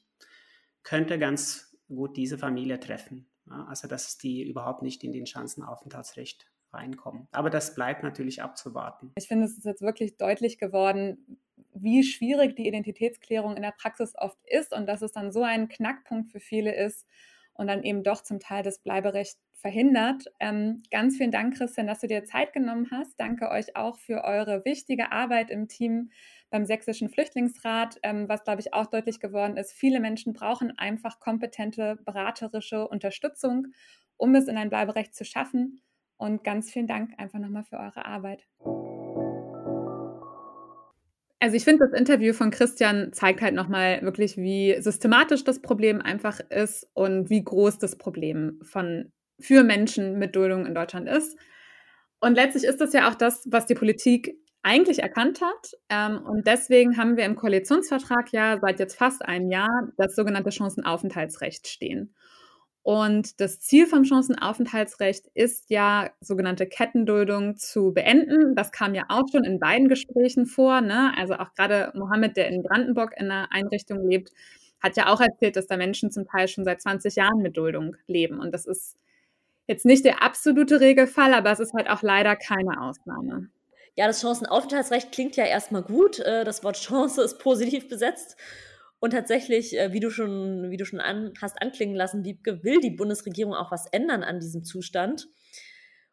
[0.84, 3.28] könnte ganz gut diese Familie treffen.
[3.68, 7.28] Also dass die überhaupt nicht in den Chancenaufenthaltsrecht reinkommen.
[7.32, 9.12] Aber das bleibt natürlich abzuwarten.
[9.16, 11.40] Ich finde, es ist jetzt wirklich deutlich geworden,
[11.74, 15.70] wie schwierig die Identitätsklärung in der Praxis oft ist und dass es dann so ein
[15.70, 17.06] Knackpunkt für viele ist
[17.54, 20.26] und dann eben doch zum Teil das Bleiberecht verhindert.
[20.40, 23.20] Ähm, ganz vielen Dank, Christian, dass du dir Zeit genommen hast.
[23.20, 26.12] Danke euch auch für eure wichtige Arbeit im Team
[26.50, 29.74] beim Sächsischen Flüchtlingsrat, ähm, was, glaube ich, auch deutlich geworden ist.
[29.74, 33.68] Viele Menschen brauchen einfach kompetente beraterische Unterstützung,
[34.16, 35.82] um es in ein Bleiberecht zu schaffen.
[36.20, 38.46] Und ganz vielen Dank einfach nochmal für eure Arbeit.
[41.40, 46.02] Also ich finde, das Interview von Christian zeigt halt nochmal wirklich, wie systematisch das Problem
[46.02, 51.38] einfach ist und wie groß das Problem von für Menschen mit Duldung in Deutschland ist.
[52.20, 55.72] Und letztlich ist das ja auch das, was die Politik eigentlich erkannt hat.
[55.88, 60.52] Ähm, und deswegen haben wir im Koalitionsvertrag ja seit jetzt fast einem Jahr das sogenannte
[60.52, 62.14] Chancenaufenthaltsrecht stehen.
[62.82, 68.56] Und das Ziel vom Chancenaufenthaltsrecht ist ja, sogenannte Kettenduldung zu beenden.
[68.56, 70.82] Das kam ja auch schon in beiden Gesprächen vor.
[70.82, 71.12] Ne?
[71.18, 74.32] Also auch gerade Mohammed, der in Brandenburg in einer Einrichtung lebt,
[74.80, 77.96] hat ja auch erzählt, dass da Menschen zum Teil schon seit 20 Jahren mit Duldung
[78.08, 78.40] leben.
[78.40, 78.96] Und das ist
[79.68, 83.50] jetzt nicht der absolute Regelfall, aber es ist halt auch leider keine Ausnahme.
[83.96, 86.20] Ja, das Chancenaufenthaltsrecht klingt ja erstmal gut.
[86.20, 88.38] Äh, das Wort Chance ist positiv besetzt.
[89.00, 92.80] Und tatsächlich, äh, wie du schon, wie du schon an, hast anklingen lassen, Wiebke, will
[92.82, 95.28] die Bundesregierung auch was ändern an diesem Zustand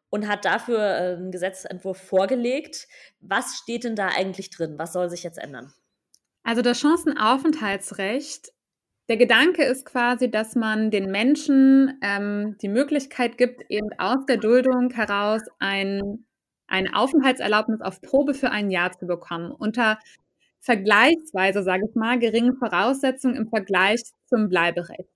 [0.09, 2.87] und hat dafür äh, einen Gesetzentwurf vorgelegt.
[3.19, 4.75] Was steht denn da eigentlich drin?
[4.77, 5.73] Was soll sich jetzt ändern?
[6.43, 8.53] Also das Chancenaufenthaltsrecht
[9.09, 14.37] der Gedanke ist quasi, dass man den Menschen ähm, die Möglichkeit gibt, eben aus der
[14.37, 16.25] Duldung heraus ein,
[16.67, 19.51] eine Aufenthaltserlaubnis auf Probe für ein Jahr zu bekommen.
[19.51, 19.97] Unter
[20.59, 25.09] vergleichsweise, sage ich mal, geringen Voraussetzungen im Vergleich zum Bleiberecht.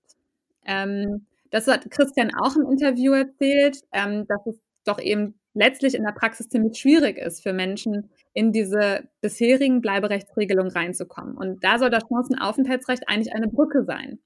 [0.66, 6.04] Ähm, das hat Christian auch im Interview erzählt, ähm, dass es doch eben letztlich in
[6.04, 11.36] der Praxis ziemlich schwierig ist für Menschen, in diese bisherigen Bleiberechtsregelungen reinzukommen.
[11.36, 14.18] Und da soll das Chancenaufenthaltsrecht eigentlich eine Brücke sein.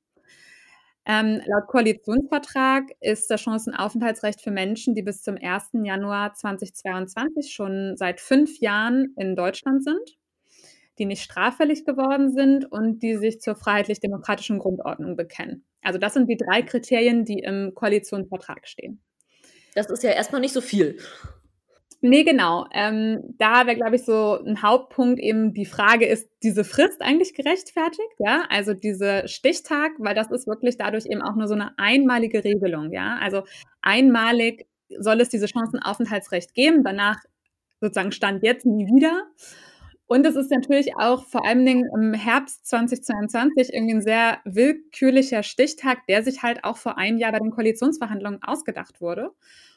[1.09, 5.71] Ähm, laut Koalitionsvertrag ist das Chancenaufenthaltsrecht für Menschen, die bis zum 1.
[5.85, 10.17] Januar 2022 schon seit fünf Jahren in Deutschland sind,
[10.99, 15.65] die nicht straffällig geworden sind und die sich zur freiheitlich-demokratischen Grundordnung bekennen.
[15.83, 19.03] Also das sind die drei Kriterien, die im Koalitionsvertrag stehen.
[19.75, 20.99] Das ist ja erstmal nicht so viel.
[22.01, 22.67] Nee, genau.
[22.73, 27.35] Ähm, da wäre, glaube ich, so ein Hauptpunkt eben die Frage, ist diese Frist eigentlich
[27.35, 28.15] gerechtfertigt?
[28.19, 32.45] Ja, also diese Stichtag, weil das ist wirklich dadurch eben auch nur so eine einmalige
[32.45, 32.93] Regelung.
[32.93, 33.45] Ja, also
[33.81, 34.67] einmalig
[34.99, 37.19] soll es diese Chancenaufenthaltsrecht geben, danach
[37.81, 39.25] sozusagen Stand jetzt nie wieder.
[40.09, 45.43] Und es ist natürlich auch vor allen Dingen im Herbst 2022 irgendwie ein sehr willkürlicher
[45.43, 49.33] Stichtag, der sich halt auch vor einem Jahr bei den Koalitionsverhandlungen ausgedacht wurde.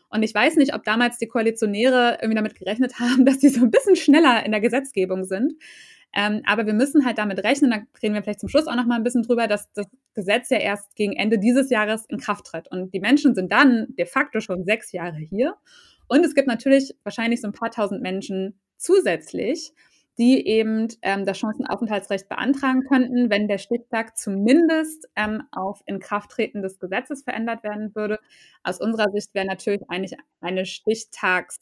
[0.10, 3.62] Und ich weiß nicht, ob damals die Koalitionäre irgendwie damit gerechnet haben, dass sie so
[3.62, 5.54] ein bisschen schneller in der Gesetzgebung sind.
[6.16, 8.86] Ähm, aber wir müssen halt damit rechnen, da reden wir vielleicht zum Schluss auch noch
[8.86, 12.46] mal ein bisschen drüber, dass das Gesetz ja erst gegen Ende dieses Jahres in Kraft
[12.46, 12.68] tritt.
[12.72, 15.56] Und die Menschen sind dann de facto schon sechs Jahre hier.
[16.08, 19.72] Und es gibt natürlich wahrscheinlich so ein paar tausend Menschen zusätzlich,
[20.20, 26.78] die eben ähm, das Chancenaufenthaltsrecht beantragen könnten, wenn der Stichtag zumindest ähm, auf Inkrafttreten des
[26.78, 28.20] Gesetzes verändert werden würde.
[28.64, 31.60] Aus unserer Sicht wäre natürlich eigentlich eine Stichtags,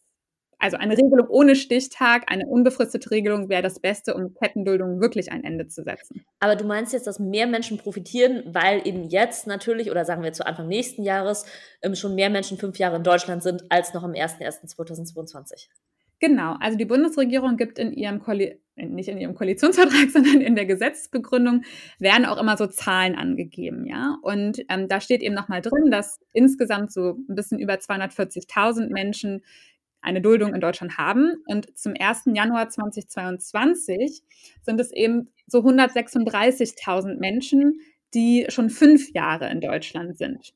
[0.58, 5.44] also eine Regelung ohne Stichtag, eine unbefristete Regelung wäre das Beste, um Kettenduldung wirklich ein
[5.44, 6.26] Ende zu setzen.
[6.40, 10.34] Aber du meinst jetzt, dass mehr Menschen profitieren, weil eben jetzt natürlich, oder sagen wir
[10.34, 11.46] zu Anfang nächsten Jahres,
[11.84, 15.68] ähm, schon mehr Menschen fünf Jahre in Deutschland sind, als noch am 01.01.2022?
[16.20, 20.66] Genau, also die Bundesregierung gibt in ihrem Koali nicht in ihrem Koalitionsvertrag, sondern in der
[20.66, 21.64] Gesetzesbegründung
[22.00, 24.18] werden auch immer so Zahlen angegeben, ja.
[24.22, 29.44] Und ähm, da steht eben nochmal drin, dass insgesamt so ein bisschen über 240.000 Menschen
[30.02, 31.34] eine Duldung in Deutschland haben.
[31.48, 32.24] Und zum 1.
[32.34, 34.22] Januar 2022
[34.62, 37.82] sind es eben so 136.000 Menschen,
[38.14, 40.54] die schon fünf Jahre in Deutschland sind.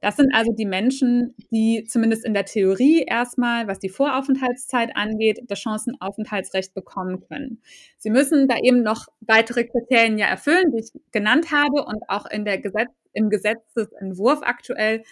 [0.00, 5.40] Das sind also die Menschen, die zumindest in der Theorie erstmal, was die Voraufenthaltszeit angeht,
[5.46, 7.60] das Chancenaufenthaltsrecht bekommen können.
[7.98, 12.26] Sie müssen da eben noch weitere Kriterien ja erfüllen, die ich genannt habe und auch
[12.26, 15.02] in der Gesetz, im Gesetzesentwurf aktuell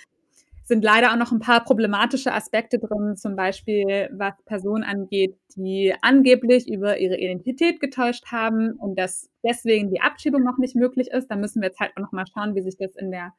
[0.68, 5.94] sind leider auch noch ein paar problematische Aspekte drin, zum Beispiel was Personen angeht, die
[6.02, 11.28] angeblich über ihre Identität getäuscht haben und dass deswegen die Abschiebung noch nicht möglich ist.
[11.28, 13.32] Da müssen wir jetzt halt auch noch mal schauen, wie sich das in der,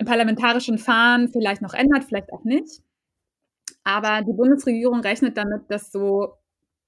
[0.00, 2.80] im parlamentarischen Fahren vielleicht noch ändert, vielleicht auch nicht.
[3.84, 6.34] Aber die Bundesregierung rechnet damit, dass so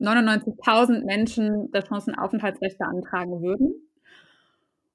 [0.00, 3.74] 99.000 Menschen das Chancenaufenthaltsrecht beantragen würden.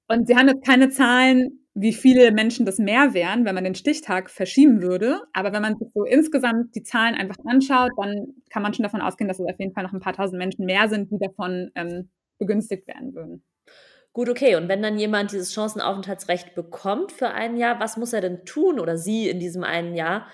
[0.08, 3.76] Und sie haben jetzt keine Zahlen, wie viele Menschen das mehr wären, wenn man den
[3.76, 5.22] Stichtag verschieben würde.
[5.34, 9.02] Aber wenn man sich so insgesamt die Zahlen einfach anschaut, dann kann man schon davon
[9.02, 11.70] ausgehen, dass es auf jeden Fall noch ein paar tausend Menschen mehr sind, die davon
[11.76, 12.10] ähm,
[12.40, 13.44] begünstigt werden würden.
[14.18, 14.56] Gut, okay.
[14.56, 18.80] Und wenn dann jemand dieses Chancenaufenthaltsrecht bekommt für ein Jahr, was muss er denn tun
[18.80, 20.26] oder sie in diesem einen Jahr,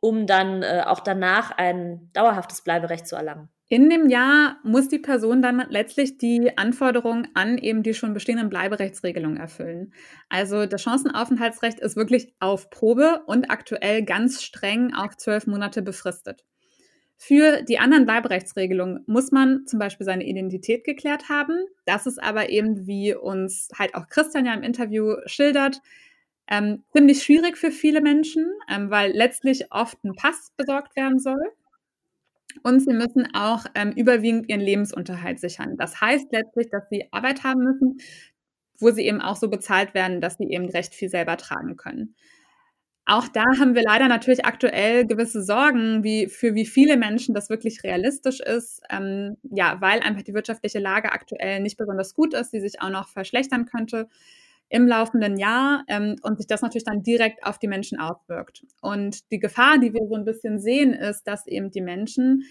[0.00, 3.48] um dann äh, auch danach ein dauerhaftes Bleiberecht zu erlangen?
[3.68, 8.48] In dem Jahr muss die Person dann letztlich die Anforderungen an eben die schon bestehenden
[8.48, 9.94] Bleiberechtsregelungen erfüllen.
[10.28, 16.42] Also das Chancenaufenthaltsrecht ist wirklich auf Probe und aktuell ganz streng auf zwölf Monate befristet.
[17.24, 21.66] Für die anderen Bleiberechtsregelungen muss man zum Beispiel seine Identität geklärt haben.
[21.84, 25.80] Das ist aber eben, wie uns halt auch Christian ja im Interview schildert,
[26.50, 31.52] ähm, ziemlich schwierig für viele Menschen, ähm, weil letztlich oft ein Pass besorgt werden soll.
[32.64, 35.76] Und sie müssen auch ähm, überwiegend ihren Lebensunterhalt sichern.
[35.76, 37.98] Das heißt letztlich, dass sie Arbeit haben müssen,
[38.80, 42.16] wo sie eben auch so bezahlt werden, dass sie eben recht viel selber tragen können.
[43.12, 47.50] Auch da haben wir leider natürlich aktuell gewisse Sorgen, wie für wie viele Menschen das
[47.50, 48.80] wirklich realistisch ist.
[48.88, 52.88] Ähm, ja, weil einfach die wirtschaftliche Lage aktuell nicht besonders gut ist, die sich auch
[52.88, 54.08] noch verschlechtern könnte
[54.70, 58.64] im laufenden Jahr ähm, und sich das natürlich dann direkt auf die Menschen auswirkt.
[58.80, 62.44] Und die Gefahr, die wir so ein bisschen sehen, ist, dass eben die Menschen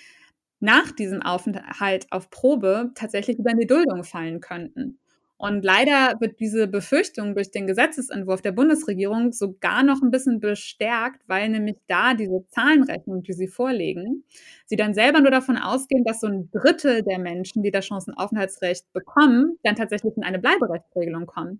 [0.59, 5.00] nach diesem Aufenthalt auf Probe tatsächlich über in die Duldung fallen könnten.
[5.41, 11.23] Und leider wird diese Befürchtung durch den Gesetzesentwurf der Bundesregierung sogar noch ein bisschen bestärkt,
[11.25, 14.23] weil nämlich da diese Zahlenrechnung, die sie vorlegen,
[14.67, 18.93] sie dann selber nur davon ausgehen, dass so ein Drittel der Menschen, die das Chancenaufenthaltsrecht
[18.93, 21.59] bekommen, dann tatsächlich in eine Bleiberechtsregelung kommen.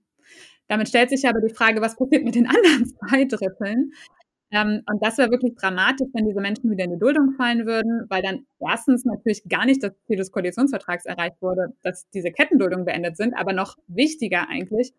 [0.67, 3.93] Damit stellt sich aber die Frage, was passiert mit den anderen zwei Dritteln?
[4.51, 8.05] Ähm, und das wäre wirklich dramatisch, wenn diese Menschen wieder in die Duldung fallen würden,
[8.09, 12.85] weil dann erstens natürlich gar nicht das Ziel des Koalitionsvertrags erreicht wurde, dass diese Kettenduldungen
[12.85, 14.93] beendet sind, aber noch wichtiger eigentlich,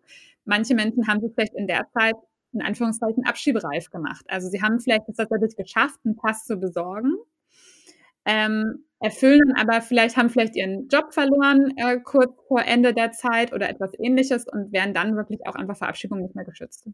[0.45, 2.15] manche Menschen haben sich vielleicht in der Zeit
[2.51, 4.25] in Anführungszeichen abschiebereif gemacht.
[4.27, 7.15] Also sie haben vielleicht es tatsächlich geschafft, einen Pass zu besorgen,
[8.25, 13.53] ähm, erfüllen, aber vielleicht haben vielleicht ihren Job verloren äh, kurz vor Ende der Zeit
[13.53, 16.87] oder etwas ähnliches und werden dann wirklich auch einfach Verabschiedung nicht mehr geschützt.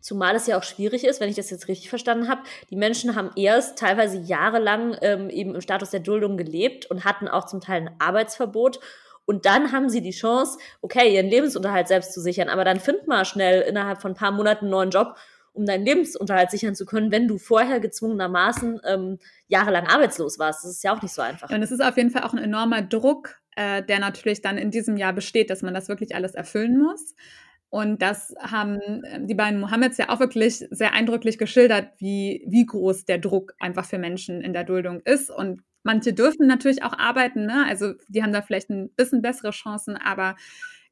[0.00, 2.42] Zumal es ja auch schwierig ist, wenn ich das jetzt richtig verstanden habe.
[2.70, 7.28] Die Menschen haben erst teilweise jahrelang ähm, eben im Status der Duldung gelebt und hatten
[7.28, 8.80] auch zum Teil ein Arbeitsverbot.
[9.26, 12.48] Und dann haben sie die Chance, okay, ihren Lebensunterhalt selbst zu sichern.
[12.48, 15.16] Aber dann find mal schnell innerhalb von ein paar Monaten einen neuen Job
[15.54, 20.64] um deinen Lebensunterhalt sichern zu können, wenn du vorher gezwungenermaßen ähm, jahrelang arbeitslos warst.
[20.64, 21.48] Das ist ja auch nicht so einfach.
[21.48, 24.72] Und es ist auf jeden Fall auch ein enormer Druck, äh, der natürlich dann in
[24.72, 27.14] diesem Jahr besteht, dass man das wirklich alles erfüllen muss.
[27.74, 32.66] Und das haben ähm, die beiden Mohammeds ja auch wirklich sehr eindrücklich geschildert, wie, wie
[32.66, 35.28] groß der Druck einfach für Menschen in der Duldung ist.
[35.28, 37.66] Und manche dürfen natürlich auch arbeiten, ne?
[37.68, 40.36] also die haben da vielleicht ein bisschen bessere Chancen, aber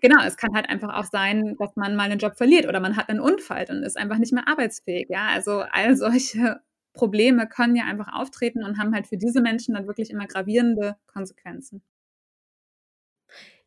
[0.00, 2.96] genau, es kann halt einfach auch sein, dass man mal einen Job verliert oder man
[2.96, 5.06] hat einen Unfall und ist einfach nicht mehr arbeitsfähig.
[5.08, 6.62] Ja, also all solche
[6.94, 10.96] Probleme können ja einfach auftreten und haben halt für diese Menschen dann wirklich immer gravierende
[11.06, 11.80] Konsequenzen.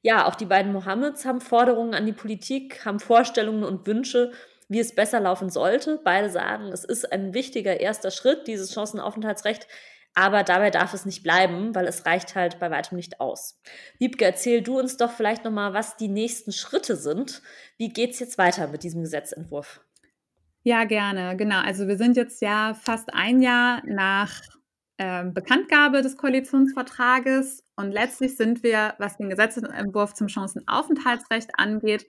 [0.06, 4.34] Ja, auch die beiden Mohammeds haben Forderungen an die Politik, haben Vorstellungen und Wünsche,
[4.70, 6.00] wie es besser laufen sollte.
[6.04, 9.68] Beide sagen, es ist ein wichtiger erster Schritt, dieses Chancenaufenthaltsrecht
[10.18, 13.62] aber dabei darf es nicht bleiben, weil es reicht halt bei weitem nicht aus.
[14.00, 17.42] Wiebke, erzähl du uns doch vielleicht nochmal, was die nächsten Schritte sind.
[17.78, 19.82] Wie geht es jetzt weiter mit diesem Gesetzentwurf?
[20.64, 21.36] Ja, gerne.
[21.36, 21.60] Genau.
[21.60, 24.42] Also wir sind jetzt ja fast ein Jahr nach
[24.98, 32.06] äh, Bekanntgabe des Koalitionsvertrages und letztlich sind wir, was den Gesetzentwurf zum Chancenaufenthaltsrecht angeht,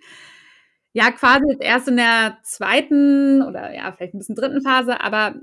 [0.96, 5.34] ja, quasi jetzt erst in der zweiten oder ja, vielleicht ein bisschen dritten Phase, aber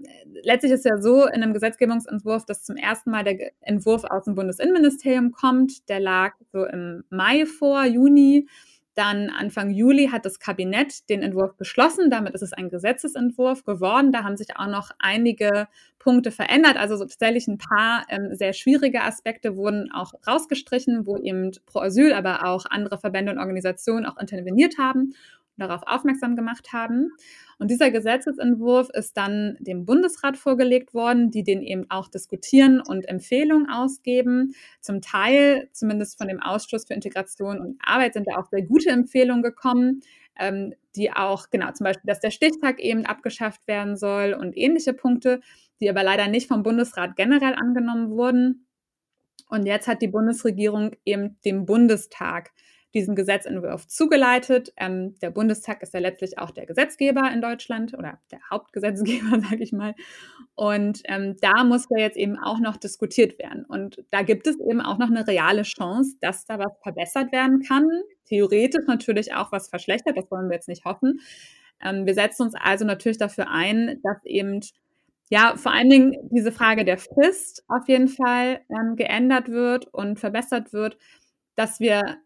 [0.41, 4.33] letztlich ist ja so in einem Gesetzgebungsentwurf, dass zum ersten Mal der Entwurf aus dem
[4.33, 5.87] Bundesinnenministerium kommt.
[5.89, 8.47] Der lag so im Mai vor, Juni.
[8.95, 12.09] Dann Anfang Juli hat das Kabinett den Entwurf beschlossen.
[12.09, 14.11] Damit ist es ein Gesetzesentwurf geworden.
[14.11, 15.67] Da haben sich auch noch einige
[15.97, 16.77] Punkte verändert.
[16.77, 21.79] Also so tatsächlich ein paar ähm, sehr schwierige Aspekte wurden auch rausgestrichen, wo eben Pro
[21.79, 25.13] Asyl, aber auch andere Verbände und Organisationen auch interveniert haben
[25.57, 27.11] darauf aufmerksam gemacht haben.
[27.59, 33.07] Und dieser Gesetzesentwurf ist dann dem Bundesrat vorgelegt worden, die den eben auch diskutieren und
[33.07, 34.55] Empfehlungen ausgeben.
[34.81, 38.89] Zum Teil, zumindest von dem Ausschuss für Integration und Arbeit, sind da auch sehr gute
[38.89, 40.01] Empfehlungen gekommen,
[40.39, 44.93] ähm, die auch, genau, zum Beispiel, dass der Stichtag eben abgeschafft werden soll und ähnliche
[44.93, 45.41] Punkte,
[45.79, 48.65] die aber leider nicht vom Bundesrat generell angenommen wurden.
[49.49, 52.51] Und jetzt hat die Bundesregierung eben dem Bundestag
[52.93, 54.73] diesen Gesetzentwurf zugeleitet.
[54.77, 59.63] Ähm, der Bundestag ist ja letztlich auch der Gesetzgeber in Deutschland oder der Hauptgesetzgeber, sage
[59.63, 59.95] ich mal.
[60.55, 63.65] Und ähm, da muss ja jetzt eben auch noch diskutiert werden.
[63.65, 67.61] Und da gibt es eben auch noch eine reale Chance, dass da was verbessert werden
[67.61, 67.87] kann.
[68.25, 71.19] Theoretisch natürlich auch was verschlechtert, das wollen wir jetzt nicht hoffen.
[71.83, 74.61] Ähm, wir setzen uns also natürlich dafür ein, dass eben
[75.29, 80.19] ja, vor allen Dingen diese Frage der Frist auf jeden Fall ähm, geändert wird und
[80.19, 80.97] verbessert wird,
[81.55, 82.17] dass wir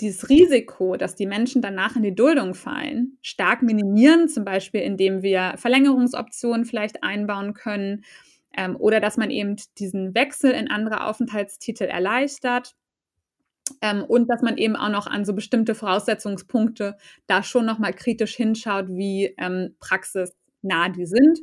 [0.00, 5.22] dieses Risiko, dass die Menschen danach in die Duldung fallen, stark minimieren, zum Beispiel indem
[5.22, 8.04] wir Verlängerungsoptionen vielleicht einbauen können
[8.56, 12.74] ähm, oder dass man eben diesen Wechsel in andere Aufenthaltstitel erleichtert.
[13.80, 18.36] Ähm, und dass man eben auch noch an so bestimmte Voraussetzungspunkte da schon nochmal kritisch
[18.36, 20.34] hinschaut, wie ähm, Praxis
[20.64, 21.38] nah die sind.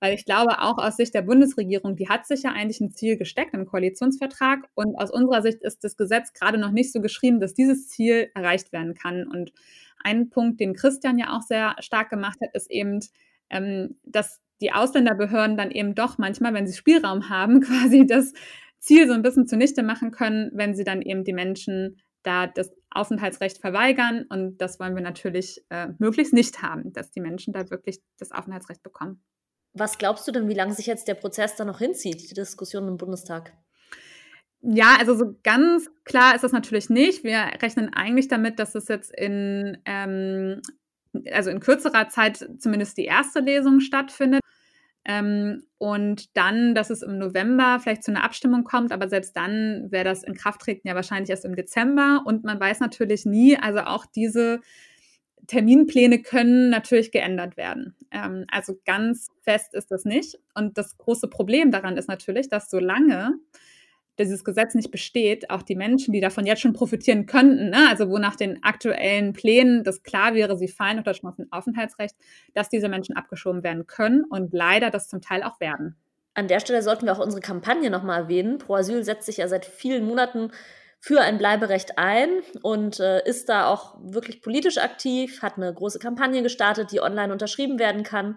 [0.00, 3.16] Weil ich glaube, auch aus Sicht der Bundesregierung, die hat sich ja eigentlich ein Ziel
[3.16, 4.68] gesteckt im Koalitionsvertrag.
[4.74, 8.30] Und aus unserer Sicht ist das Gesetz gerade noch nicht so geschrieben, dass dieses Ziel
[8.34, 9.26] erreicht werden kann.
[9.26, 9.52] Und
[10.04, 13.00] ein Punkt, den Christian ja auch sehr stark gemacht hat, ist eben,
[13.50, 18.32] ähm, dass die Ausländerbehörden dann eben doch manchmal, wenn sie Spielraum haben, quasi das
[18.78, 22.72] Ziel so ein bisschen zunichte machen können, wenn sie dann eben die Menschen da das
[22.96, 24.26] Aufenthaltsrecht verweigern.
[24.28, 28.32] Und das wollen wir natürlich äh, möglichst nicht haben, dass die Menschen da wirklich das
[28.32, 29.22] Aufenthaltsrecht bekommen.
[29.72, 32.88] Was glaubst du denn, wie lange sich jetzt der Prozess da noch hinzieht, die Diskussion
[32.88, 33.52] im Bundestag?
[34.62, 37.24] Ja, also so ganz klar ist das natürlich nicht.
[37.24, 40.62] Wir rechnen eigentlich damit, dass es jetzt in, ähm,
[41.30, 44.40] also in kürzerer Zeit zumindest die erste Lesung stattfindet.
[45.08, 49.86] Ähm, und dann, dass es im November vielleicht zu einer Abstimmung kommt, aber selbst dann
[49.90, 52.22] wäre das in Kraft treten ja wahrscheinlich erst im Dezember.
[52.24, 54.60] Und man weiß natürlich nie, also auch diese
[55.46, 57.94] Terminpläne können natürlich geändert werden.
[58.10, 60.38] Ähm, also ganz fest ist das nicht.
[60.54, 63.34] Und das große Problem daran ist natürlich, dass solange
[64.18, 68.08] dieses Gesetz nicht besteht, auch die Menschen, die davon jetzt schon profitieren könnten, ne, also
[68.08, 72.16] wo nach den aktuellen Plänen das klar wäre, sie fallen unter das Aufenthaltsrecht,
[72.54, 75.96] dass diese Menschen abgeschoben werden können und leider das zum Teil auch werden.
[76.34, 78.58] An der Stelle sollten wir auch unsere Kampagne nochmal erwähnen.
[78.58, 80.50] Pro Asyl setzt sich ja seit vielen Monaten
[81.00, 82.28] für ein Bleiberecht ein
[82.62, 87.32] und äh, ist da auch wirklich politisch aktiv, hat eine große Kampagne gestartet, die online
[87.32, 88.36] unterschrieben werden kann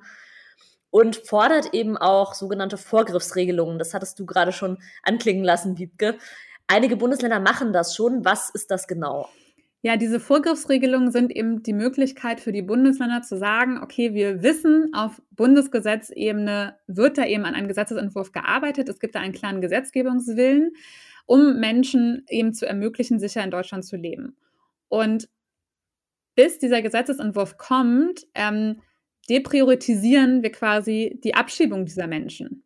[0.92, 3.80] und fordert eben auch sogenannte Vorgriffsregelungen.
[3.80, 6.18] Das hattest du gerade schon anklingen lassen, Wiebke.
[6.68, 8.26] Einige Bundesländer machen das schon.
[8.26, 9.30] Was ist das genau?
[9.82, 14.92] Ja, diese Vorgriffsregelungen sind eben die Möglichkeit für die Bundesländer zu sagen, okay, wir wissen,
[14.94, 18.90] auf Bundesgesetzebene wird da eben an einem Gesetzesentwurf gearbeitet.
[18.90, 20.74] Es gibt da einen klaren Gesetzgebungswillen,
[21.26, 24.36] um Menschen eben zu ermöglichen, sicher in Deutschland zu leben.
[24.90, 25.30] Und
[26.36, 28.82] bis dieser Gesetzesentwurf kommt, ähm,
[29.30, 32.64] depriorisieren wir quasi die Abschiebung dieser Menschen.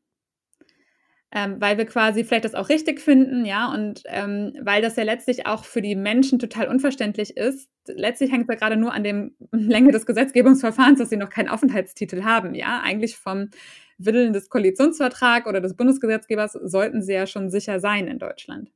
[1.35, 5.03] Ähm, weil wir quasi vielleicht das auch richtig finden, ja, und ähm, weil das ja
[5.03, 7.71] letztlich auch für die Menschen total unverständlich ist.
[7.87, 11.49] Letztlich hängt es ja gerade nur an der Länge des Gesetzgebungsverfahrens, dass sie noch keinen
[11.49, 12.81] Aufenthaltstitel haben, ja.
[12.83, 13.49] Eigentlich vom
[13.97, 18.71] Willen des Koalitionsvertrags oder des Bundesgesetzgebers sollten sie ja schon sicher sein in Deutschland.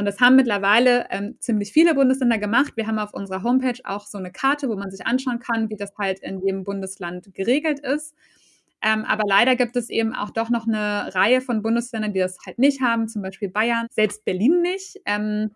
[0.00, 2.72] Und das haben mittlerweile ähm, ziemlich viele Bundesländer gemacht.
[2.74, 5.76] Wir haben auf unserer Homepage auch so eine Karte, wo man sich anschauen kann, wie
[5.76, 8.14] das halt in jedem Bundesland geregelt ist.
[8.80, 12.38] Ähm, aber leider gibt es eben auch doch noch eine Reihe von Bundesländern, die das
[12.46, 14.96] halt nicht haben, zum Beispiel Bayern, selbst Berlin nicht.
[15.04, 15.50] Ähm,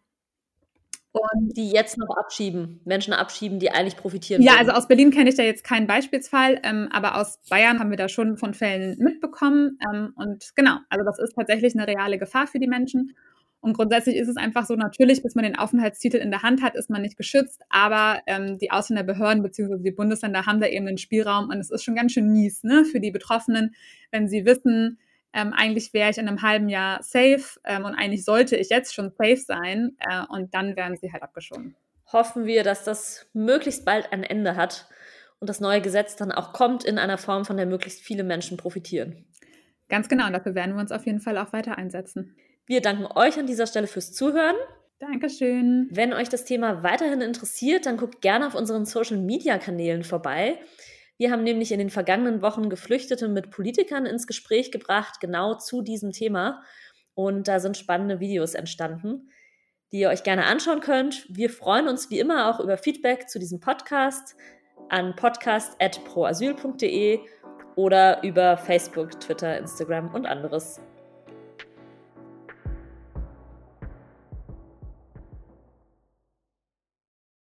[1.12, 4.42] und die jetzt noch abschieben, Menschen abschieben, die eigentlich profitieren.
[4.42, 4.58] Ja, würden.
[4.58, 7.96] also aus Berlin kenne ich da jetzt keinen Beispielsfall, ähm, aber aus Bayern haben wir
[7.96, 9.78] da schon von Fällen mitbekommen.
[9.90, 13.14] Ähm, und genau, also das ist tatsächlich eine reale Gefahr für die Menschen.
[13.64, 16.74] Und grundsätzlich ist es einfach so, natürlich, bis man den Aufenthaltstitel in der Hand hat,
[16.74, 19.78] ist man nicht geschützt, aber ähm, die Ausländerbehörden bzw.
[19.78, 22.84] die Bundesländer haben da eben einen Spielraum und es ist schon ganz schön mies ne,
[22.84, 23.74] für die Betroffenen,
[24.10, 24.98] wenn sie wissen,
[25.32, 28.92] ähm, eigentlich wäre ich in einem halben Jahr safe ähm, und eigentlich sollte ich jetzt
[28.92, 31.74] schon safe sein äh, und dann werden sie halt abgeschoben.
[32.12, 34.90] Hoffen wir, dass das möglichst bald ein Ende hat
[35.40, 38.58] und das neue Gesetz dann auch kommt in einer Form, von der möglichst viele Menschen
[38.58, 39.24] profitieren.
[39.88, 42.36] Ganz genau, und dafür werden wir uns auf jeden Fall auch weiter einsetzen.
[42.66, 44.56] Wir danken euch an dieser Stelle fürs Zuhören.
[44.98, 45.88] Dankeschön.
[45.90, 50.60] Wenn euch das Thema weiterhin interessiert, dann guckt gerne auf unseren Social-Media-Kanälen vorbei.
[51.18, 55.82] Wir haben nämlich in den vergangenen Wochen Geflüchtete mit Politikern ins Gespräch gebracht, genau zu
[55.82, 56.62] diesem Thema.
[57.14, 59.30] Und da sind spannende Videos entstanden.
[59.92, 61.26] die ihr euch gerne anschauen könnt.
[61.28, 64.34] Wir freuen uns wie immer auch über Feedback zu diesem Podcast
[64.88, 67.20] an podcast.proasyl.de
[67.76, 70.80] oder über Facebook, Twitter, Instagram und anderes.